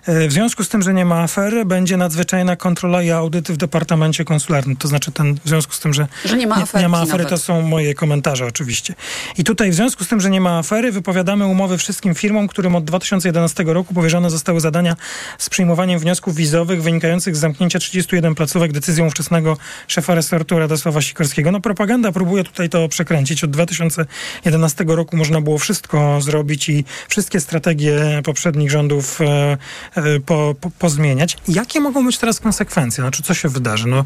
[0.09, 3.57] Y, W związku z tym, że nie ma afery, będzie nadzwyczajna kontrola i audyty w
[3.57, 4.75] Departamencie Konsularnym.
[4.75, 7.25] To znaczy ten, w związku z tym, że, Że nie ma aferki nie ma afery,
[7.25, 8.95] to są moje komentarze oczywiście.
[9.37, 12.75] I tutaj w związku z tym, że nie ma afery, wypowiadamy umowy wszystkim firmom, którym
[12.75, 14.95] od 2011 roku powierzone zostały zadania
[15.37, 19.57] z przyjmowaniem wniosków wizowych wynikających z zamknięcia 31 placówek decyzją ówczesnego
[19.87, 21.51] szefa resortu Radosława Sikorskiego.
[21.51, 23.43] No propaganda próbuje tutaj to przekręcić.
[23.43, 29.57] Od 2011 roku można było wszystko zrobić i wszystkie strategie poprzednich rządów e,
[29.95, 31.37] e, po, po, pozmieniać.
[31.47, 33.01] Jakie mogą być teraz konsekwencje?
[33.01, 33.87] Znaczy, co się wydarzy?
[33.87, 34.05] No,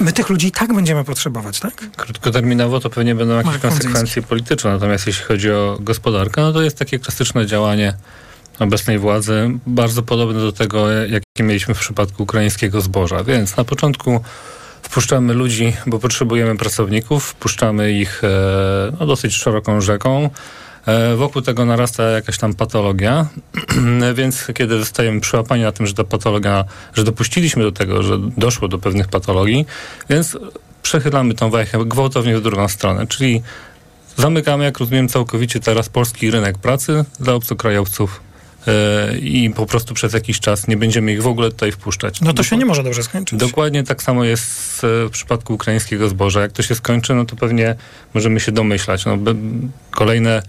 [0.00, 1.90] my tych ludzi i tak będziemy potrzebować, tak?
[1.96, 6.62] Krótkoterminowo to pewnie będą jakieś Marek konsekwencje polityczne, natomiast jeśli chodzi o gospodarkę, no to
[6.62, 7.95] jest takie klasyczne działanie
[8.58, 13.24] obecnej władzy, bardzo podobne do tego, jakie mieliśmy w przypadku ukraińskiego zboża.
[13.24, 14.20] Więc na początku
[14.82, 18.28] wpuszczamy ludzi, bo potrzebujemy pracowników, wpuszczamy ich e,
[19.00, 20.30] no, dosyć szeroką rzeką.
[20.86, 23.26] E, Wokół tego narasta jakaś tam patologia,
[24.14, 26.64] więc kiedy zostajemy przyłapani na tym, że ta patologia,
[26.94, 29.66] że dopuściliśmy do tego, że doszło do pewnych patologii,
[30.10, 30.38] więc
[30.82, 33.42] przechylamy tą wajchę gwałtownie w drugą stronę, czyli
[34.16, 38.25] zamykamy, jak rozumiem, całkowicie teraz polski rynek pracy dla obcokrajowców
[39.22, 42.20] i po prostu przez jakiś czas nie będziemy ich w ogóle tutaj wpuszczać.
[42.20, 43.38] No to się nie może dobrze skończyć.
[43.38, 46.40] Dokładnie tak samo jest e, w przypadku ukraińskiego zboża.
[46.40, 47.74] Jak to się skończy, no to pewnie
[48.14, 49.04] możemy się domyślać.
[49.04, 49.18] No,
[49.90, 50.42] kolejne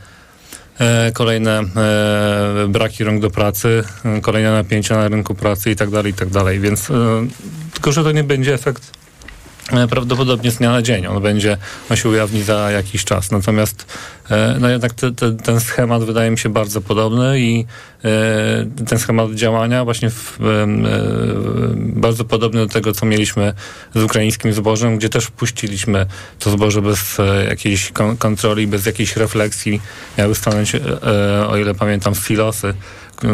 [0.79, 5.89] e, kolejne e, braki rąk do pracy, e, kolejne napięcia na rynku pracy i tak
[5.89, 6.59] dalej, i tak dalej.
[6.59, 6.93] Więc e,
[7.73, 9.06] tylko, że to nie będzie efekt e,
[9.89, 11.07] prawdopodobnie z dnia na dzień.
[11.07, 11.57] On będzie,
[11.89, 13.31] on się ujawni za jakiś czas.
[13.31, 13.85] Natomiast
[14.31, 17.65] e, no jednak te, te, ten schemat wydaje mi się bardzo podobny i
[18.05, 20.67] e, ten schemat działania właśnie w, e, e,
[21.77, 23.53] bardzo podobny do tego, co mieliśmy
[23.95, 26.05] z ukraińskim zbożem, gdzie też wpuściliśmy
[26.39, 29.81] to zboże bez e, jakiejś kon- kontroli, bez jakiejś refleksji.
[30.17, 30.79] Miały stanąć, e,
[31.41, 32.75] e, o ile pamiętam, silosy, k-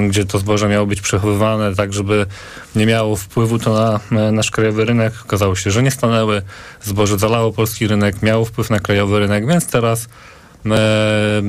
[0.09, 2.25] gdzie to zboże miało być przechowywane, tak żeby
[2.75, 5.13] nie miało wpływu to na e, nasz krajowy rynek.
[5.25, 6.41] Okazało się, że nie stanęły.
[6.81, 10.07] Zboże zalało polski rynek, miało wpływ na krajowy rynek, więc teraz
[10.65, 11.41] e,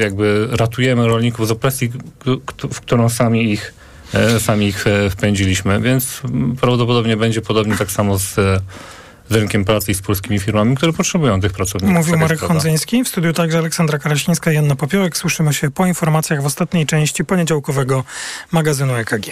[0.00, 1.92] jakby ratujemy rolników z opresji,
[2.70, 3.74] w którą sami ich,
[4.14, 6.22] e, sami ich wpędziliśmy, więc
[6.60, 8.36] prawdopodobnie będzie podobnie tak samo z,
[9.32, 11.96] z rynkiem pracy i z polskimi firmami, które potrzebują tych pracowników.
[11.96, 12.54] Mówił Tak Marek prawda.
[12.54, 15.16] Hondzyński, w studiu także Aleksandra Karaśnińska i Janna Popiołek.
[15.16, 18.04] Słyszymy się po informacjach w ostatniej części poniedziałkowego
[18.52, 19.26] magazynu EKG.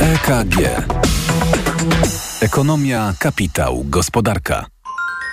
[0.00, 0.56] EKG.
[2.40, 4.66] Ekonomia, kapitał, gospodarka.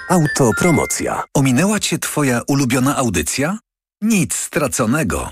[0.09, 1.23] Autopromocja.
[1.33, 3.57] Ominęła cię twoja ulubiona audycja?
[4.01, 5.31] Nic straconego.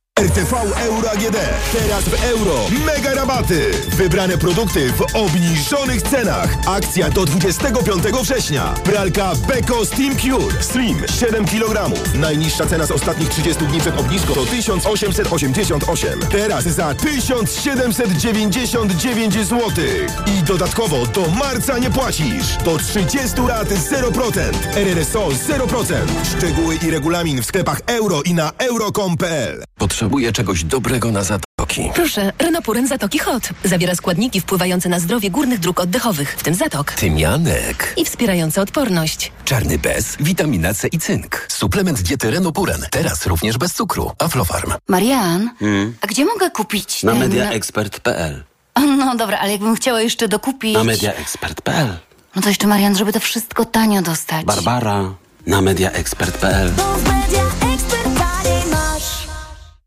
[0.21, 1.37] RTV Euro AGD.
[1.73, 2.55] Teraz w euro.
[2.85, 3.71] Mega rabaty.
[3.97, 6.57] Wybrane produkty w obniżonych cenach.
[6.67, 8.73] Akcja do 25 września.
[8.83, 10.63] Pralka Beko Steam Cure.
[10.63, 11.91] Stream 7 kg.
[12.15, 16.19] Najniższa cena z ostatnich 30 dni przed obniżką to 1888.
[16.19, 19.59] Teraz za 1799 zł.
[20.25, 22.57] I dodatkowo do marca nie płacisz.
[22.65, 24.41] Do 30 lat 0%.
[24.75, 25.93] RRSO 0%.
[26.37, 29.63] Szczegóły i regulamin w sklepach euro i na euro.com.pl
[30.11, 31.91] Potrzebuję czegoś dobrego na zatoki.
[31.95, 33.49] Proszę, Renopuren Zatoki Hot.
[33.63, 36.91] Zawiera składniki wpływające na zdrowie górnych dróg oddechowych, w tym zatok.
[36.91, 37.93] Tymianek.
[37.97, 39.31] I wspierające odporność.
[39.45, 41.45] Czarny bez, witamina C i cynk.
[41.49, 42.85] Suplement diety Renopuren.
[42.91, 44.11] Teraz również bez cukru.
[44.19, 44.73] Aflofarm.
[44.87, 45.49] Marian,
[46.01, 47.19] a gdzie mogę kupić Na ten...
[47.21, 48.43] mediaexpert.pl
[48.79, 50.73] No dobra, ale jakbym chciała jeszcze dokupić...
[50.73, 51.97] Na mediaexpert.pl
[52.35, 54.45] No to jeszcze, Marian, żeby to wszystko tanio dostać.
[54.45, 55.13] Barbara
[55.47, 56.71] na mediaexpert.pl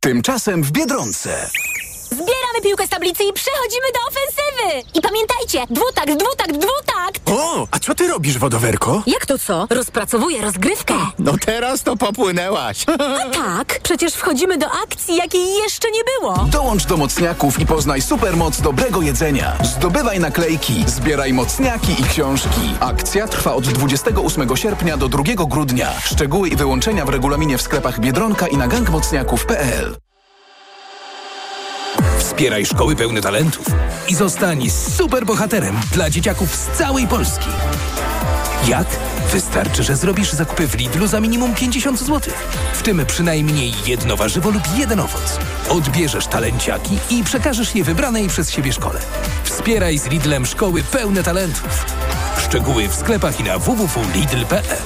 [0.05, 1.51] Tymczasem w Biedronce.
[2.15, 4.89] Zbieramy piłkę z tablicy i przechodzimy do ofensywy!
[4.95, 7.31] I pamiętajcie, dwutakt, dwutakt, dwutakt!
[7.31, 9.03] O, a co ty robisz, wodowerko?
[9.07, 9.67] Jak to co?
[9.71, 10.95] Rozpracowuję rozgrywkę.
[11.19, 12.85] No teraz to popłynęłaś.
[13.23, 16.47] A tak, przecież wchodzimy do akcji, jakiej jeszcze nie było.
[16.51, 19.53] Dołącz do mocniaków i poznaj supermoc dobrego jedzenia.
[19.65, 22.75] Zdobywaj naklejki, zbieraj mocniaki i książki.
[22.81, 25.93] Akcja trwa od 28 sierpnia do 2 grudnia.
[26.05, 30.04] Szczegóły i wyłączenia w regulaminie w sklepach Biedronka i na gangmocniaków.pl.
[32.35, 33.67] Wspieraj szkoły pełne talentów
[34.09, 37.49] i zostań superbohaterem dla dzieciaków z całej Polski.
[38.69, 38.87] Jak?
[39.33, 42.35] Wystarczy, że zrobisz zakupy w Lidlu za minimum 50 zł.
[42.73, 45.39] W tym przynajmniej jedno warzywo lub jeden owoc.
[45.69, 49.01] Odbierzesz talenciaki i przekażesz je wybranej przez siebie szkole.
[49.45, 51.87] Wspieraj z Lidlem szkoły pełne talentów.
[52.39, 54.79] Szczegóły w sklepach i na www.lidl.pl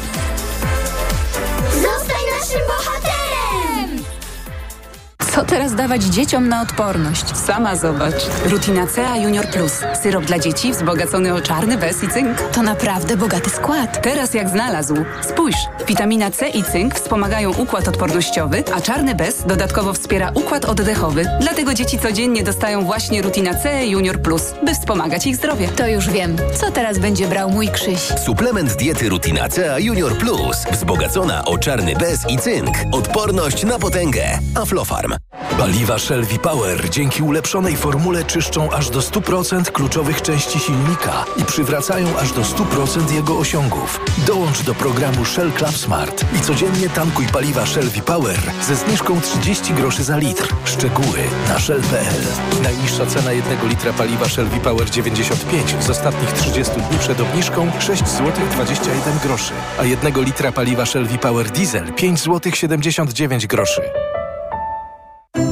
[5.39, 7.37] Co teraz dawać dzieciom na odporność?
[7.37, 8.15] Sama zobacz.
[8.45, 9.73] Rutina C Junior Plus.
[10.03, 12.41] Syrop dla dzieci wzbogacony o czarny bez i cynk.
[12.53, 14.03] To naprawdę bogaty skład.
[14.03, 14.95] Teraz jak znalazł.
[15.23, 15.57] Spójrz,
[15.89, 21.25] witamina C i cynk wspomagają układ odpornościowy, a czarny bez dodatkowo wspiera układ oddechowy.
[21.41, 25.69] Dlatego dzieci codziennie dostają właśnie Rutina C Junior Plus, by wspomagać ich zdrowie.
[25.69, 26.37] To już wiem.
[26.55, 28.01] Co teraz będzie brał mój Krzyś?
[28.25, 30.57] Suplement diety Rutina C Junior Plus.
[30.73, 32.75] Wzbogacona o czarny bez i cynk.
[32.93, 34.39] Odporność na potęgę.
[34.55, 35.15] Aflofarm.
[35.59, 42.19] Paliwa Shell V-Power dzięki ulepszonej formule czyszczą aż do 100% kluczowych części silnika i przywracają
[42.19, 44.01] aż do 100% jego osiągów.
[44.27, 49.75] Dołącz do programu Shell Club Smart i codziennie tankuj paliwa Shell V-Power ze zniżką 30
[49.75, 50.55] groszy za litr.
[50.65, 51.19] Szczegóły
[51.49, 52.25] na shell.pl.
[52.63, 58.07] Najniższa cena jednego litra paliwa Shell V-Power 95 z ostatnich 30 dni przed obniżką 6
[58.07, 64.08] zł 21 groszy, a jednego litra paliwa Shell V-Power Diesel 5 zł 79 groszy.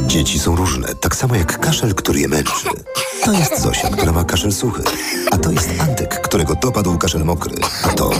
[0.06, 2.68] Dzieci są różne, tak samo jak kaszel, który je męczy.
[3.26, 4.82] To jest Zosia, która ma kaszel suchy.
[5.30, 7.54] A to jest Antek, którego dopadł kaszel mokry.
[7.82, 8.10] A to...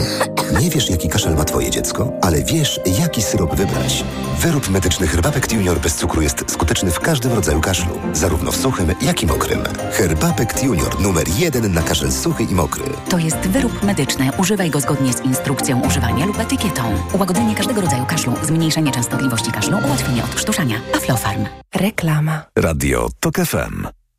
[0.61, 4.03] Nie wiesz, jaki kaszel ma twoje dziecko, ale wiesz, jaki syrop wybrać.
[4.39, 7.99] Wyrób medyczny Herbapekt Junior bez cukru jest skuteczny w każdym rodzaju kaszlu.
[8.13, 9.63] Zarówno w suchym, jak i mokrym.
[9.91, 12.83] Herbapekt Junior numer jeden na kaszel suchy i mokry.
[13.09, 14.29] To jest wyrób medyczny.
[14.37, 16.83] Używaj go zgodnie z instrukcją używania lub etykietą.
[17.13, 20.75] Ułagodzenie każdego rodzaju kaszlu, zmniejszenie częstotliwości kaszlu, ułatwienie odkrztuszania.
[20.95, 21.45] Aflofarm.
[21.75, 22.43] Reklama.
[22.55, 23.96] Radio TOK FM.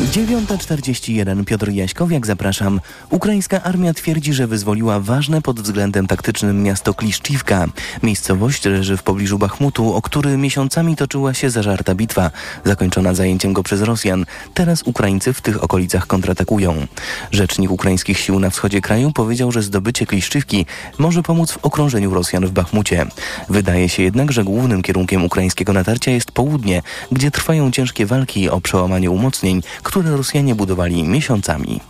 [0.00, 2.80] 9.41 Piotr Jaśkowiak, zapraszam.
[3.10, 7.66] Ukraińska armia twierdzi, że wyzwoliła ważne pod względem taktycznym miasto Kliszczivka.
[8.02, 12.30] Miejscowość leży w pobliżu Bachmutu, o który miesiącami toczyła się zażarta bitwa,
[12.64, 14.26] zakończona zajęciem go przez Rosjan.
[14.54, 16.86] Teraz Ukraińcy w tych okolicach kontratakują.
[17.32, 20.66] Rzecznik ukraińskich sił na wschodzie kraju powiedział, że zdobycie Kliszczywki
[20.98, 23.06] może pomóc w okrążeniu Rosjan w Bachmucie.
[23.48, 26.82] Wydaje się jednak, że głównym kierunkiem ukraińskiego natarcia jest południe,
[27.12, 31.80] gdzie trwają ciężkie walki o przełamanie umocnień, które Rosjanie budowali miesiącami.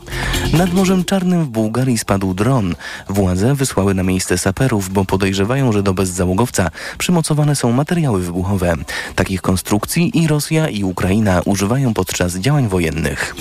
[0.52, 2.74] Nad Morzem Czarnym w Bułgarii spadł dron.
[3.08, 8.74] Władze wysłały na miejsce saperów, bo podejrzewają, że do bezzałogowca przymocowane są materiały wybuchowe.
[9.14, 13.36] Takich konstrukcji i Rosja i Ukraina używają podczas działań wojennych.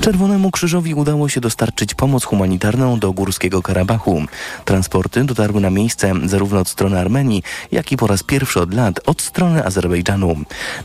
[0.00, 4.22] Czerwonemu Krzyżowi udało się dostarczyć pomoc humanitarną do Górskiego Karabachu.
[4.64, 7.42] Transporty dotarły na miejsce zarówno od strony Armenii,
[7.72, 10.36] jak i po raz pierwszy od lat od strony Azerbejdżanu.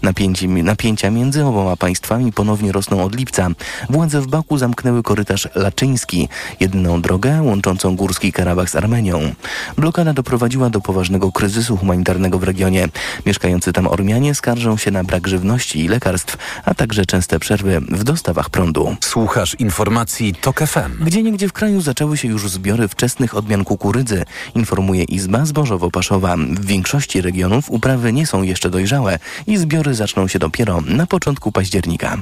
[0.01, 3.47] Napięci, napięcia między oboma państwami ponownie rosną od lipca.
[3.89, 9.33] Władze w Baku zamknęły korytarz Laczyński, jedyną drogę łączącą Górski Karabach z Armenią.
[9.77, 12.87] Blokada doprowadziła do poważnego kryzysu humanitarnego w regionie.
[13.25, 18.03] Mieszkający tam Ormianie skarżą się na brak żywności i lekarstw, a także częste przerwy w
[18.03, 18.95] dostawach prądu.
[19.03, 21.03] Słuchasz informacji TOK FM.
[21.05, 26.55] Gdzie niegdzie w kraju zaczęły się już zbiory wczesnych odmian kukurydzy, informuje Izba Zbożowo-Paszowa.
[26.55, 31.51] W większości regionów uprawy nie są jeszcze dojrzałe i zbiory zaczną się dopiero na początku
[31.51, 32.17] października.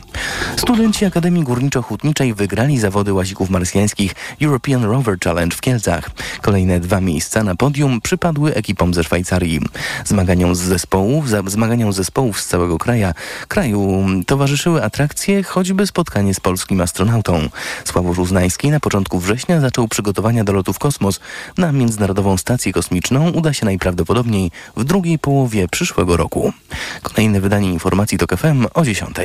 [0.57, 6.09] Studia Studenci Akademii Górniczo-Hutniczej wygrali zawody łazików marsjańskich European Rover Challenge w Kielcach.
[6.41, 9.59] Kolejne dwa miejsca na podium przypadły ekipom ze Szwajcarii.
[10.05, 13.13] Zmaganiom z zespołów, zmaganiom zespołów z całego kraja,
[13.47, 17.49] kraju towarzyszyły atrakcje, choćby spotkanie z polskim astronautą.
[17.85, 21.19] Sławomir Uznański na początku września zaczął przygotowania do lotu w kosmos.
[21.57, 26.53] Na Międzynarodową Stację Kosmiczną uda się najprawdopodobniej w drugiej połowie przyszłego roku.
[27.03, 29.15] Kolejne wydanie informacji to FM o 10.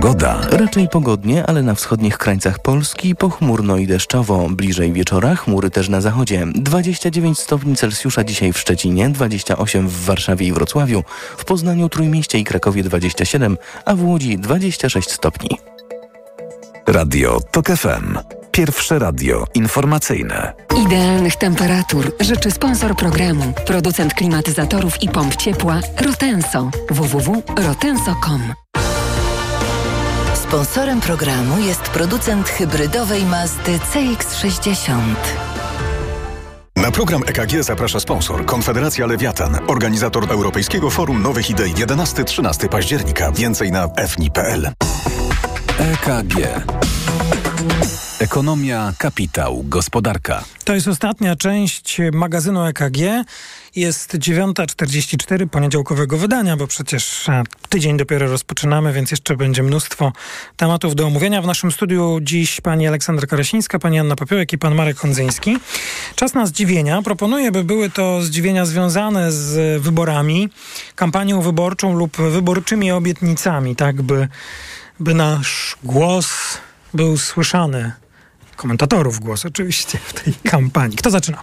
[0.00, 0.40] Pogoda.
[0.50, 4.48] Raczej pogodnie, ale na wschodnich krańcach Polski pochmurno i deszczowo.
[4.50, 6.46] Bliżej wieczora chmury też na zachodzie.
[6.54, 11.04] 29 stopni Celsjusza dzisiaj w Szczecinie, 28 w Warszawie i Wrocławiu,
[11.36, 15.58] w Poznaniu, Trójmieście i Krakowie 27, a w Łodzi 26 stopni.
[16.86, 18.18] Radio TOK FM.
[18.50, 20.52] Pierwsze radio informacyjne.
[20.86, 26.70] Idealnych temperatur życzy sponsor programu, producent klimatyzatorów i pomp ciepła Rotenso.
[26.90, 28.67] www.rotenso.com
[30.48, 34.92] Sponsorem programu jest producent hybrydowej Mazdy CX-60.
[36.76, 43.32] Na program EKG zaprasza sponsor Konfederacja Lewiatan, organizator Europejskiego Forum Nowych Idei 11-13 października.
[43.32, 44.70] Więcej na fni.pl.
[45.78, 46.64] EKG.
[48.20, 50.44] Ekonomia, kapitał, gospodarka.
[50.64, 52.98] To jest ostatnia część magazynu EKG.
[53.76, 60.12] Jest 9.44 poniedziałkowego wydania, bo przecież e, tydzień dopiero rozpoczynamy, więc jeszcze będzie mnóstwo
[60.56, 61.42] tematów do omówienia.
[61.42, 65.56] W naszym studiu dziś pani Aleksandra Karasińska, pani Anna Popiołek i pan Marek Hondzyński.
[66.14, 67.02] Czas na zdziwienia.
[67.02, 70.48] Proponuję, by były to zdziwienia związane z wyborami,
[70.94, 74.28] kampanią wyborczą lub wyborczymi obietnicami, tak by,
[75.00, 76.58] by nasz głos
[76.94, 77.92] był słyszany
[78.58, 80.96] komentatorów głos oczywiście w tej kampanii.
[80.96, 81.38] Kto zaczyna?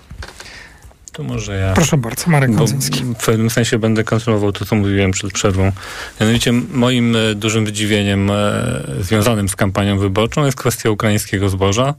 [1.12, 1.74] To może ja.
[1.74, 3.04] Proszę bardzo, Marek Godzyński.
[3.04, 5.72] W pewnym sensie będę kontynuował to, co mówiłem przed przerwą.
[6.22, 8.64] Mianowicie moim e, dużym wydziwieniem e,
[9.00, 11.94] związanym z kampanią wyborczą jest kwestia ukraińskiego zboża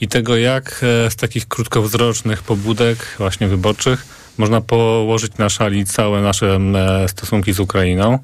[0.00, 4.06] i tego, jak e, z takich krótkowzrocznych pobudek właśnie wyborczych
[4.38, 6.58] można położyć na szali całe nasze
[7.06, 8.18] stosunki z Ukrainą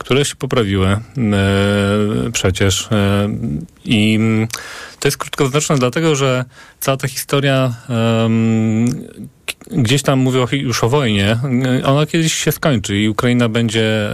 [0.00, 1.00] które się poprawiły e,
[2.32, 2.88] przecież.
[2.92, 3.28] E,
[3.84, 4.18] I
[5.00, 6.44] to jest krótkowzroczne dlatego, że
[6.80, 7.74] cała ta historia
[9.70, 11.38] gdzieś tam mówią już o wojnie,
[11.84, 14.10] ona kiedyś się skończy i Ukraina będzie,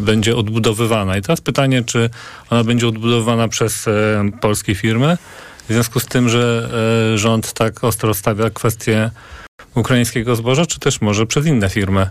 [0.00, 1.16] będzie odbudowywana.
[1.16, 2.10] I teraz pytanie, czy
[2.50, 3.86] ona będzie odbudowywana przez
[4.40, 5.18] polskie firmy,
[5.68, 6.68] w związku z tym, że
[7.14, 9.10] e, rząd tak ostro stawia kwestię
[9.74, 12.06] ukraińskiego zboża, czy też może przez inne firmy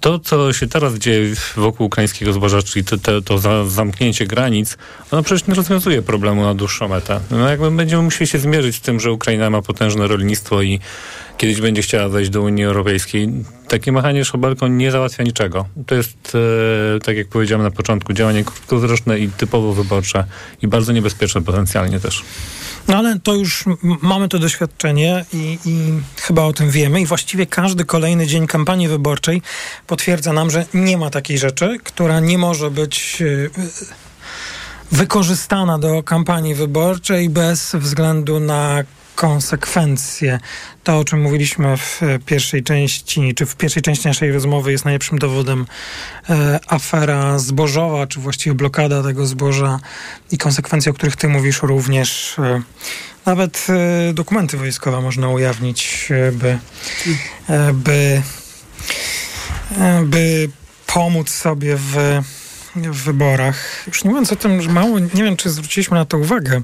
[0.00, 3.38] to, co się teraz dzieje wokół ukraińskiego zboża, czyli to, to, to
[3.70, 4.76] zamknięcie granic,
[5.10, 7.20] ono przecież nie rozwiązuje problemu na dłuższą metę.
[7.30, 10.80] No jakby będziemy musieli się zmierzyć z tym, że Ukraina ma potężne rolnictwo i
[11.36, 13.28] kiedyś będzie chciała wejść do Unii Europejskiej.
[13.68, 15.66] Takie machanie szabelką nie załatwia niczego.
[15.86, 16.32] To jest,
[16.96, 20.24] e, tak jak powiedziałem na początku, działanie krótkowzroczne i typowo wyborcze
[20.62, 22.24] i bardzo niebezpieczne potencjalnie też.
[22.88, 23.64] No ale to już
[24.02, 28.88] mamy to doświadczenie i, i, chyba o tym wiemy i właściwie każdy kolejny dzień kampanii
[28.88, 29.42] wyborczej
[29.86, 33.50] potwierdza nam, że nie ma takiej rzeczy, która nie może być y,
[34.92, 38.84] wykorzystana do kampanii wyborczej bez względu na
[39.14, 40.40] konsekwencje.
[40.84, 45.18] To, o czym mówiliśmy w pierwszej części, czy w pierwszej części naszej rozmowy jest najlepszym
[45.18, 45.66] dowodem
[46.30, 49.80] e, afera zbożowa, czy właściwie blokada tego zboża
[50.30, 52.38] i konsekwencje, o których ty mówisz również.
[52.38, 52.62] E,
[53.26, 56.58] nawet e, dokumenty wojskowe można ujawnić, e, by,
[57.48, 58.22] e, by,
[59.78, 60.48] e, by
[60.86, 62.22] pomóc sobie w,
[62.76, 63.84] w wyborach.
[63.86, 66.62] Już nie mówiąc o tym, że mało, nie wiem, czy zwróciliśmy na to uwagę,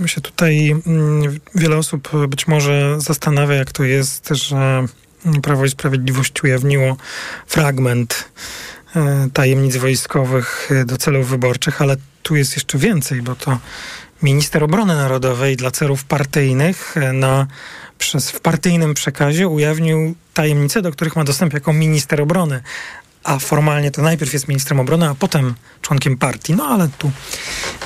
[0.00, 4.86] My się tutaj mm, wiele osób być może zastanawia, jak to jest, że
[5.42, 6.96] Prawo i Sprawiedliwość ujawniło
[7.46, 8.28] fragment
[8.96, 13.58] e, tajemnic wojskowych do celów wyborczych, ale tu jest jeszcze więcej, bo to
[14.22, 17.46] minister obrony narodowej dla celów partyjnych e, na,
[17.98, 22.62] przez, w partyjnym przekazie ujawnił tajemnice, do których ma dostęp jako minister obrony,
[23.26, 26.54] a formalnie to najpierw jest ministrem obrony, a potem członkiem partii.
[26.54, 27.10] No ale tu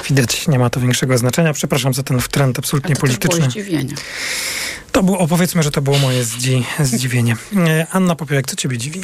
[0.09, 1.53] widać, nie ma to większego znaczenia.
[1.53, 3.39] Przepraszam za ten trend absolutnie to polityczny.
[3.39, 3.95] Było zdziwienie.
[4.93, 7.37] To było, opowiedzmy, że to było moje zdzi zdziwienie.
[7.57, 9.01] E, Anna Popielek, co ciebie dziwi?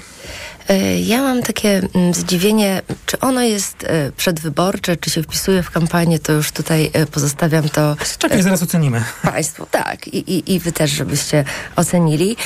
[0.69, 5.71] E, ja mam takie mm, zdziwienie, czy ono jest e, przedwyborcze, czy się wpisuje w
[5.71, 7.97] kampanię, to już tutaj pozostawiam to.
[8.19, 9.05] Czekaj, zaraz ocenimy.
[9.23, 10.09] Państwu, tak.
[10.09, 11.45] I, i, i wy też, żebyście
[11.77, 12.37] ocenili.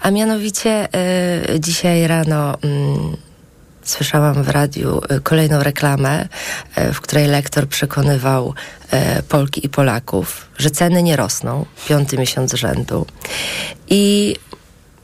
[0.00, 0.88] A mianowicie
[1.58, 2.58] dzisiaj rano.
[3.90, 6.28] Słyszałam w radiu y, kolejną reklamę,
[6.78, 8.54] y, w której lektor przekonywał
[9.18, 13.06] y, Polki i Polaków, że ceny nie rosną, piąty miesiąc rzędu.
[13.88, 14.36] I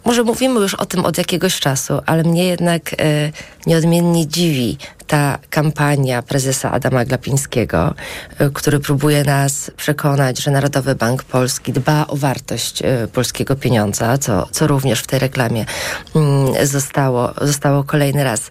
[0.06, 3.32] może mówimy już o tym od jakiegoś czasu, ale mnie jednak e,
[3.66, 7.94] nieodmiennie dziwi ta kampania prezesa Adama Glapińskiego,
[8.38, 14.18] e, który próbuje nas przekonać, że Narodowy Bank Polski dba o wartość e, polskiego pieniądza,
[14.18, 15.66] co, co również w tej reklamie
[16.14, 18.50] mm, zostało, zostało kolejny raz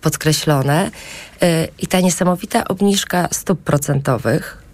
[0.00, 0.90] podkreślone.
[1.78, 4.67] I ta niesamowita obniżka stóp procentowych,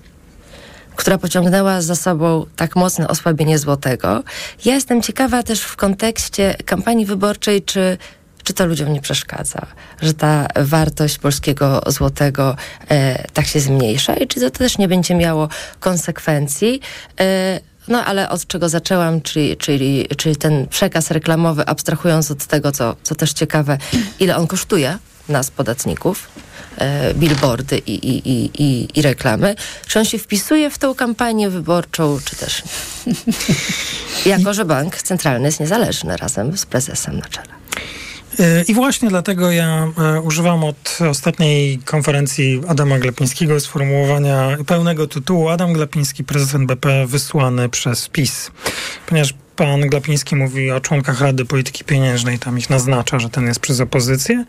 [0.97, 4.23] która pociągnęła za sobą tak mocne osłabienie złotego.
[4.65, 7.99] Ja jestem ciekawa też w kontekście kampanii wyborczej, czy,
[8.45, 9.67] czy to ludziom nie przeszkadza,
[10.03, 12.57] że ta wartość polskiego złotego
[12.89, 15.49] e, tak się zmniejsza i czy to też nie będzie miało
[15.81, 16.81] konsekwencji.
[17.21, 22.73] E, no ale od czego zaczęłam, czyli, czyli, czyli ten przekaz reklamowy, abstrahując od tego,
[22.73, 23.79] co, co też ciekawe,
[24.21, 26.29] ile on kosztuje nas, podatników,
[26.79, 29.55] e, billboardy i, i, i, i, i reklamy,
[29.87, 32.63] czy on się wpisuje w tą kampanię wyborczą, czy też
[33.07, 33.15] nie.
[34.37, 37.55] jako, że bank centralny jest niezależny razem z prezesem na czele.
[38.69, 45.73] I właśnie dlatego ja e, używam od ostatniej konferencji Adama Glapińskiego sformułowania pełnego tytułu Adam
[45.73, 48.51] Glapiński, prezes NBP wysłany przez PiS.
[49.07, 53.61] Ponieważ pan Glapiński mówi o członkach Rady Polityki Pieniężnej, tam ich naznacza, że ten jest
[53.61, 54.45] przez opozycję,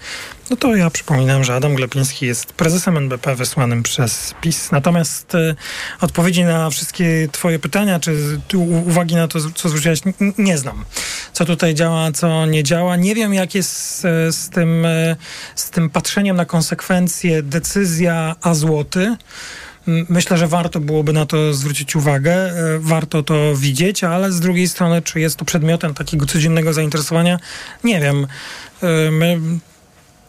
[0.49, 4.71] no to ja przypominam, że Adam Glapiński jest prezesem NBP wysłanym przez PiS.
[4.71, 5.55] Natomiast e,
[6.01, 9.99] odpowiedzi na wszystkie twoje pytania, czy uwagi na to, co zwróciłeś,
[10.37, 10.85] nie znam.
[11.33, 12.95] Co tutaj działa, co nie działa.
[12.95, 15.15] Nie wiem, jak jest e, z tym, e,
[15.55, 19.15] z tym patrzeniem na konsekwencje decyzja a złoty.
[19.87, 24.67] Myślę, że warto byłoby na to zwrócić uwagę, e, warto to widzieć, ale z drugiej
[24.67, 27.39] strony, czy jest to przedmiotem takiego codziennego zainteresowania?
[27.83, 28.27] Nie wiem.
[28.83, 29.39] E, My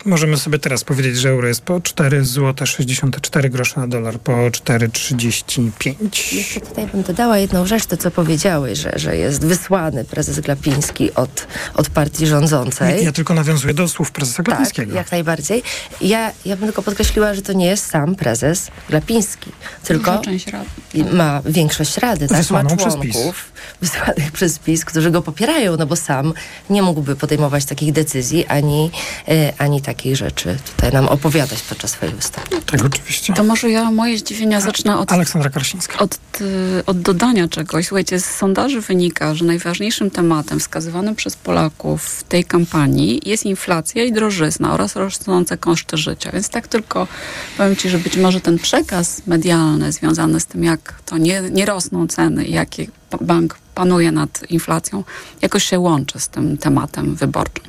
[0.07, 4.33] możemy sobie teraz powiedzieć, że euro jest po 4 zł 64 grosze na dolar, po
[4.33, 6.35] 4,35.
[6.35, 11.15] Jeszcze tutaj bym dodała jedną rzecz, to co powiedziałeś, że, że jest wysłany prezes Glapiński
[11.15, 13.05] od, od partii rządzącej.
[13.05, 14.93] Ja tylko nawiązuję do słów prezesa Glapińskiego.
[14.93, 15.63] Tak, jak najbardziej.
[16.01, 19.53] Ja, ja bym tylko podkreśliła, że to nie jest sam prezes Glapiński,
[19.85, 20.67] tylko Duża część rady.
[21.13, 22.51] ma większość rady, tak?
[22.51, 23.53] Ma członków
[23.83, 26.33] wysłanych przez PiS, którzy go popierają, no bo sam
[26.71, 28.91] nie mógłby podejmować takich decyzji, ani,
[29.29, 32.63] e, ani takich rzeczy tutaj nam opowiadać podczas swojego wystąpienia.
[32.67, 33.35] Tak, oczywiście.
[33.35, 35.99] To może ja moje zdziwienia zacznę od, Aleksandra Karsińska.
[35.99, 37.87] od, y, od dodania czegoś.
[37.87, 44.05] Słuchajcie, z sondaży wynika, że najważniejszym tematem wskazywanym przez Polaków w tej kampanii jest inflacja
[44.05, 46.31] i drożyzna oraz rosnące koszty życia.
[46.33, 47.09] Więc tak tylko
[47.57, 51.67] powiem Ci, że być może ten przekaz medialny związany z tym, jak to nie, nie
[51.67, 55.05] rosną ceny i jaki pa- bank panuje nad inflacją,
[55.43, 57.65] jakoś się łączy z tym tematem wyborczym.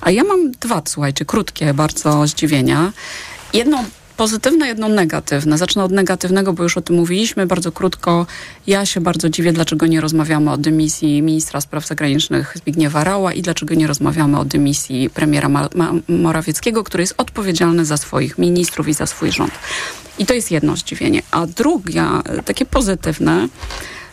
[0.00, 2.92] A ja mam dwa, słuchajcie, krótkie bardzo zdziwienia.
[3.54, 3.84] Jedno
[4.16, 5.58] pozytywne, jedno negatywne.
[5.58, 8.26] Zacznę od negatywnego, bo już o tym mówiliśmy bardzo krótko.
[8.66, 13.42] Ja się bardzo dziwię, dlaczego nie rozmawiamy o dymisji ministra spraw zagranicznych Zbigniewa Rała i
[13.42, 18.88] dlaczego nie rozmawiamy o dymisji premiera Ma- Ma- Morawieckiego, który jest odpowiedzialny za swoich ministrów
[18.88, 19.52] i za swój rząd.
[20.18, 21.22] I to jest jedno zdziwienie.
[21.30, 23.48] A druga, takie pozytywne,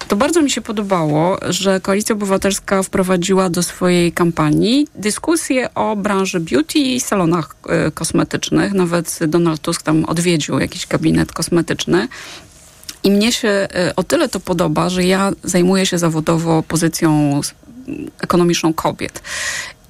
[0.10, 6.40] to bardzo mi się podobało, że Koalicja Obywatelska wprowadziła do swojej kampanii dyskusję o branży
[6.40, 8.74] beauty i salonach e, kosmetycznych.
[8.74, 12.08] Nawet Donald Tusk tam odwiedził jakiś gabinet kosmetyczny.
[13.04, 17.42] I mnie się e, o tyle to podoba, że ja zajmuję się zawodowo pozycją
[18.22, 19.22] ekonomiczną kobiet.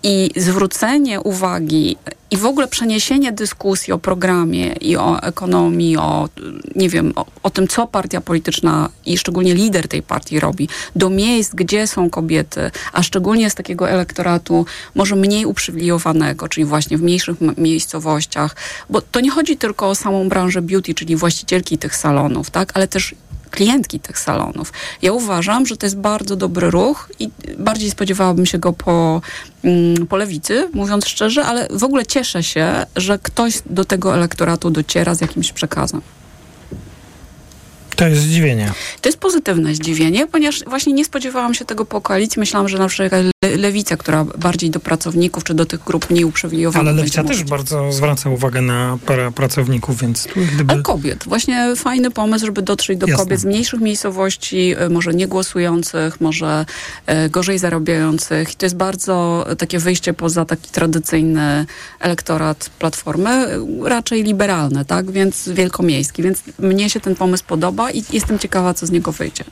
[0.04, 1.98] I zwrócenie uwagi
[2.32, 6.30] i w ogóle przeniesienie dyskusji o programie i o ekonomii, o
[6.76, 11.10] nie wiem, o, o tym, co partia polityczna i szczególnie lider tej partii robi, do
[11.10, 17.02] miejsc, gdzie są kobiety, a szczególnie z takiego elektoratu może mniej uprzywilejowanego, czyli właśnie w
[17.02, 18.56] mniejszych miejscowościach,
[18.90, 22.88] bo to nie chodzi tylko o samą branżę beauty, czyli właścicielki tych salonów, tak, ale
[22.88, 23.16] też
[23.50, 24.74] klientki tych salonów.
[25.02, 29.22] Ja uważam, że to jest bardzo dobry ruch i bardziej spodziewałabym się go po,
[29.64, 34.70] mm, po lewicy, mówiąc szczerze, ale w ogóle cieszę się, że ktoś do tego elektoratu
[34.70, 36.02] dociera z jakimś przekazem.
[38.00, 38.72] To jest zdziwienie.
[39.02, 42.40] To jest pozytywne zdziwienie, ponieważ właśnie nie spodziewałam się tego po koalicji.
[42.40, 46.26] Myślałam, że na przykład le- lewica, która bardziej do pracowników czy do tych grup mniej
[46.26, 46.88] uprzywilejowanych.
[46.88, 50.74] Ale lewica też bardzo zwraca uwagę na para pracowników, więc gdyby...
[50.74, 51.24] Ale kobiet.
[51.28, 53.24] Właśnie fajny pomysł, żeby dotrzeć do Jasne.
[53.24, 56.66] kobiet z mniejszych miejscowości, y, może nie głosujących, może
[57.26, 58.54] y, gorzej zarabiających.
[58.54, 61.66] I to jest bardzo takie wyjście poza taki tradycyjny
[62.00, 63.48] elektorat Platformy,
[63.86, 65.12] y, raczej liberalny, tak?
[65.12, 66.24] Więc wielkomiejski.
[66.24, 69.44] Więc mnie się ten pomysł podoba i jestem ciekawa, co z niego wyjdzie.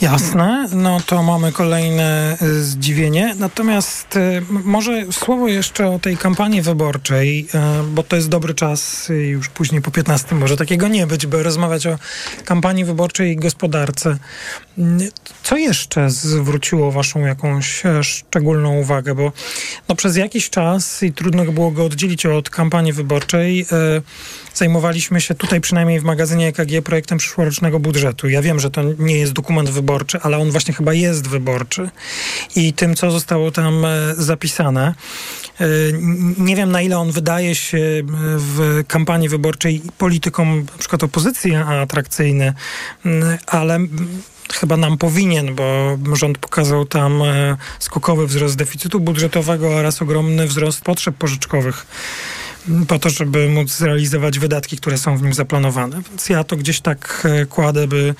[0.00, 3.34] Jasne, no to mamy kolejne y, zdziwienie.
[3.38, 9.08] Natomiast m- może słowo jeszcze o tej kampanii wyborczej, y, bo to jest dobry czas,
[9.30, 11.98] już później po 15 może takiego nie być, by rozmawiać o
[12.44, 14.18] kampanii wyborczej i gospodarce.
[15.42, 19.14] Co jeszcze zwróciło Waszą jakąś e, szczególną uwagę?
[19.14, 19.32] Bo
[19.88, 24.02] no, przez jakiś czas, i trudno było go oddzielić od kampanii wyborczej, e,
[24.58, 28.28] zajmowaliśmy się tutaj, przynajmniej w magazynie EKG, projektem przyszłorocznego budżetu.
[28.28, 31.90] Ja wiem, że to nie jest dokument wyborczy, ale on właśnie chyba jest wyborczy.
[32.56, 34.94] I tym, co zostało tam e, zapisane.
[35.60, 35.66] E,
[36.38, 38.02] nie wiem, na ile on wydaje się e,
[38.36, 42.52] w kampanii wyborczej politykom, na przykład opozycji, atrakcyjny,
[43.46, 43.78] ale
[44.54, 47.22] chyba nam powinien, bo rząd pokazał tam
[47.78, 51.86] skokowy wzrost deficytu budżetowego oraz ogromny wzrost potrzeb pożyczkowych
[52.88, 56.02] po to, żeby móc zrealizować wydatki, które są w nim zaplanowane.
[56.10, 58.14] Więc ja to gdzieś tak e, kładę, by,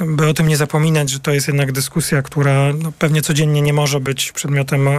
[0.00, 3.72] by o tym nie zapominać, że to jest jednak dyskusja, która no, pewnie codziennie nie
[3.72, 4.98] może być przedmiotem, e,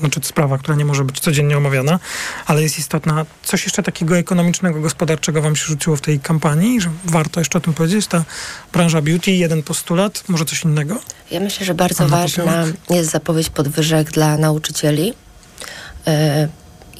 [0.00, 1.98] znaczy sprawa, która nie może być codziennie omawiana,
[2.46, 3.26] ale jest istotna.
[3.42, 7.60] Coś jeszcze takiego ekonomicznego, gospodarczego wam się rzuciło w tej kampanii, że warto jeszcze o
[7.60, 8.06] tym powiedzieć?
[8.06, 8.24] Ta
[8.72, 10.98] branża beauty, jeden postulat, może coś innego?
[11.30, 15.14] Ja myślę, że bardzo ważna jest zapowiedź podwyżek dla nauczycieli.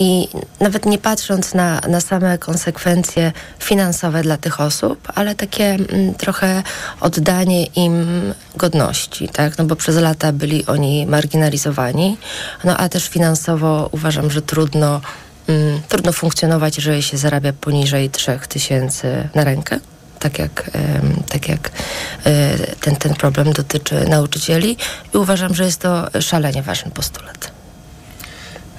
[0.00, 0.28] I
[0.60, 6.62] nawet nie patrząc na, na same konsekwencje finansowe dla tych osób, ale takie mm, trochę
[7.00, 8.06] oddanie im
[8.56, 9.58] godności, tak?
[9.58, 12.18] No bo przez lata byli oni marginalizowani,
[12.64, 15.00] no a też finansowo uważam, że trudno,
[15.48, 19.80] mm, trudno funkcjonować, jeżeli się zarabia poniżej 3000 na rękę
[20.18, 20.70] tak jak,
[21.28, 21.70] tak jak
[22.26, 24.76] e, ten, ten problem dotyczy nauczycieli
[25.14, 27.59] i uważam, że jest to szalenie ważny postulat.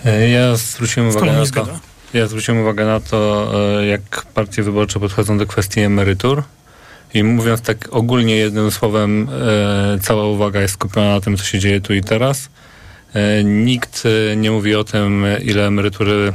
[0.06, 1.68] E, ja zwróciłem uwagę na to.
[2.14, 6.44] Ja zwróciłem uwagę na to, e, jak partie wyborcze podchodzą do kwestii emerytur.
[7.14, 11.60] I mówiąc tak ogólnie jednym słowem, e, cała uwaga jest skupiona na tym, co się
[11.60, 12.50] dzieje tu i teraz.
[13.44, 14.04] Nikt
[14.38, 16.34] nie mówi o tym, ile emerytury,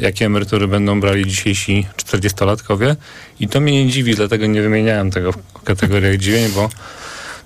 [0.00, 2.96] jakie emerytury będą brali dzisiejsi 40-latkowie.
[3.40, 6.68] I to mnie nie dziwi, dlatego nie wymieniałem tego w kategoriach dziwień, bo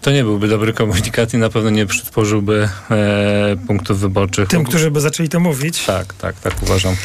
[0.03, 4.49] to nie byłby dobry komunikat i na pewno nie przysporzyłby e, punktów wyborczych.
[4.49, 5.85] Tym, którzy by zaczęli to mówić.
[5.85, 6.97] Tak, tak, tak uważam.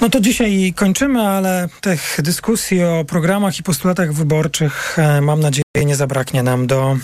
[0.00, 5.84] No to dzisiaj kończymy, ale tych dyskusji o programach i postulatach wyborczych e, mam nadzieję
[5.86, 6.96] nie zabraknie nam do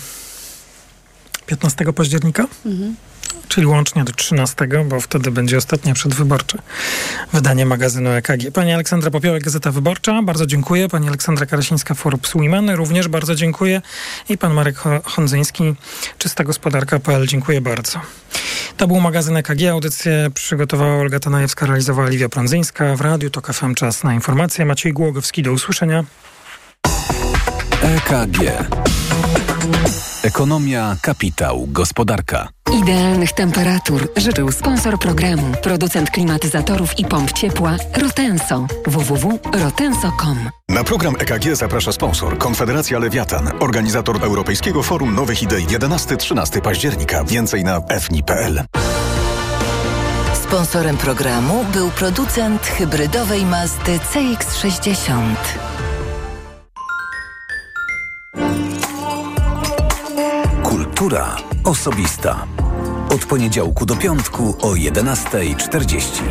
[1.47, 2.47] 15 października.
[2.67, 2.97] Mhm
[3.49, 6.59] czyli łącznie do 13, bo wtedy będzie ostatnie przedwyborcze
[7.33, 8.51] wydanie magazynu EKG.
[8.55, 10.89] Pani Aleksandra Popiołek, Gazeta Wyborcza, bardzo dziękuję.
[10.89, 13.83] Pani Aleksandra Karasińska, Forbes Women, również bardzo dziękuję.
[14.29, 15.75] I pan Marek Hondzyński,
[16.19, 18.01] Czysta Gospodarka.pl, dziękuję bardzo.
[18.77, 19.63] To był magazyn EKG.
[19.71, 22.97] Audycję przygotowała Olga Tanajewska, realizowała Liwia Prądzyńska.
[22.97, 24.65] W Radiu to FM Czas na informacje.
[24.65, 26.05] Maciej Głogowski, do usłyszenia.
[27.83, 28.39] EKG.
[30.23, 32.49] Ekonomia, kapitał, gospodarka.
[32.83, 38.67] Idealnych temperatur życzył sponsor programu, producent klimatyzatorów i pomp ciepła Rotenso.
[38.87, 47.25] www.rotenso.com Na program EKG zaprasza sponsor Konfederacja Lewiatan, organizator Europejskiego Forum Nowych Idei 11-13 października.
[47.25, 48.65] Więcej na fni.pl.
[50.43, 55.35] Sponsorem programu był producent hybrydowej Mazdy CX-60.
[61.03, 62.47] Kultura osobista.
[63.15, 66.23] Od poniedziałku do piątku o 11.40.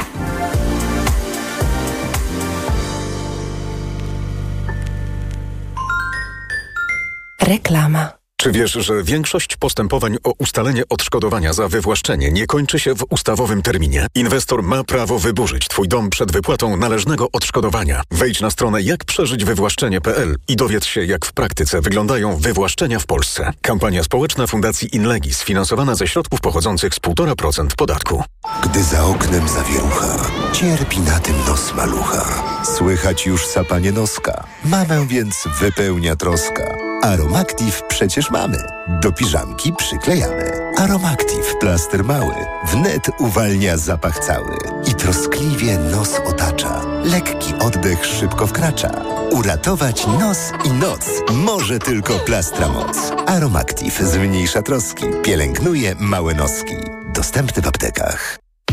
[7.41, 8.20] Reklama.
[8.41, 13.61] Czy wiesz, że większość postępowań o ustalenie odszkodowania za wywłaszczenie nie kończy się w ustawowym
[13.61, 14.07] terminie?
[14.15, 18.01] Inwestor ma prawo wyburzyć Twój dom przed wypłatą należnego odszkodowania.
[18.11, 23.53] Wejdź na stronę jakprzeżyćwywłaszczenie.pl i dowiedz się, jak w praktyce wyglądają wywłaszczenia w Polsce.
[23.61, 28.23] Kampania społeczna Fundacji Inlegis, sfinansowana ze środków pochodzących z 1,5% podatku.
[28.63, 32.43] Gdy za oknem zawierucha, cierpi na tym nos malucha.
[32.77, 34.43] Słychać już sapanie noska.
[34.65, 36.90] Mamę więc wypełnia troska.
[37.01, 38.57] Aromactive przecież mamy.
[38.87, 40.51] Do piżamki przyklejamy.
[40.77, 42.33] Aromactive plaster mały.
[42.71, 44.57] Wnet uwalnia zapach cały.
[44.85, 46.81] I troskliwie nos otacza.
[47.03, 48.91] Lekki oddech szybko wkracza.
[49.31, 52.97] Uratować nos i noc może tylko plastra moc.
[53.27, 55.05] Aromactive zmniejsza troski.
[55.23, 56.75] Pielęgnuje małe noski.
[57.13, 58.37] Dostępny w aptekach.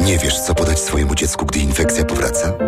[0.00, 2.67] Nie wiesz, co podać swojemu dziecku, gdy infekcja powraca?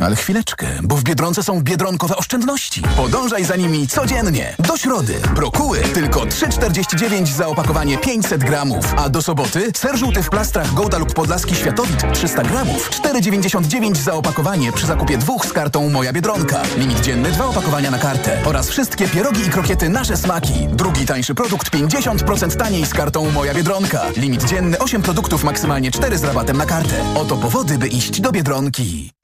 [0.00, 2.82] Ale chwileczkę, bo w Biedronce są biedronkowe oszczędności.
[2.96, 4.56] Podążaj za nimi codziennie.
[4.58, 5.20] Do środy.
[5.34, 8.94] Brokuły tylko 3,49 za opakowanie 500 gramów.
[8.96, 12.90] A do soboty ser żółty w plastrach Gouda lub Podlaski Światowit 300 gramów.
[12.90, 16.62] 4,99 za opakowanie przy zakupie dwóch z kartą Moja Biedronka.
[16.76, 18.42] Limit dzienny dwa opakowania na kartę.
[18.44, 20.68] Oraz wszystkie pierogi i krokiety Nasze Smaki.
[20.68, 24.02] Drugi tańszy produkt 50% taniej z kartą Moja Biedronka.
[24.16, 26.96] Limit dzienny 8 produktów, maksymalnie 4 z rabatem na kartę.
[27.14, 29.19] Oto powody, by iść do Biedronki.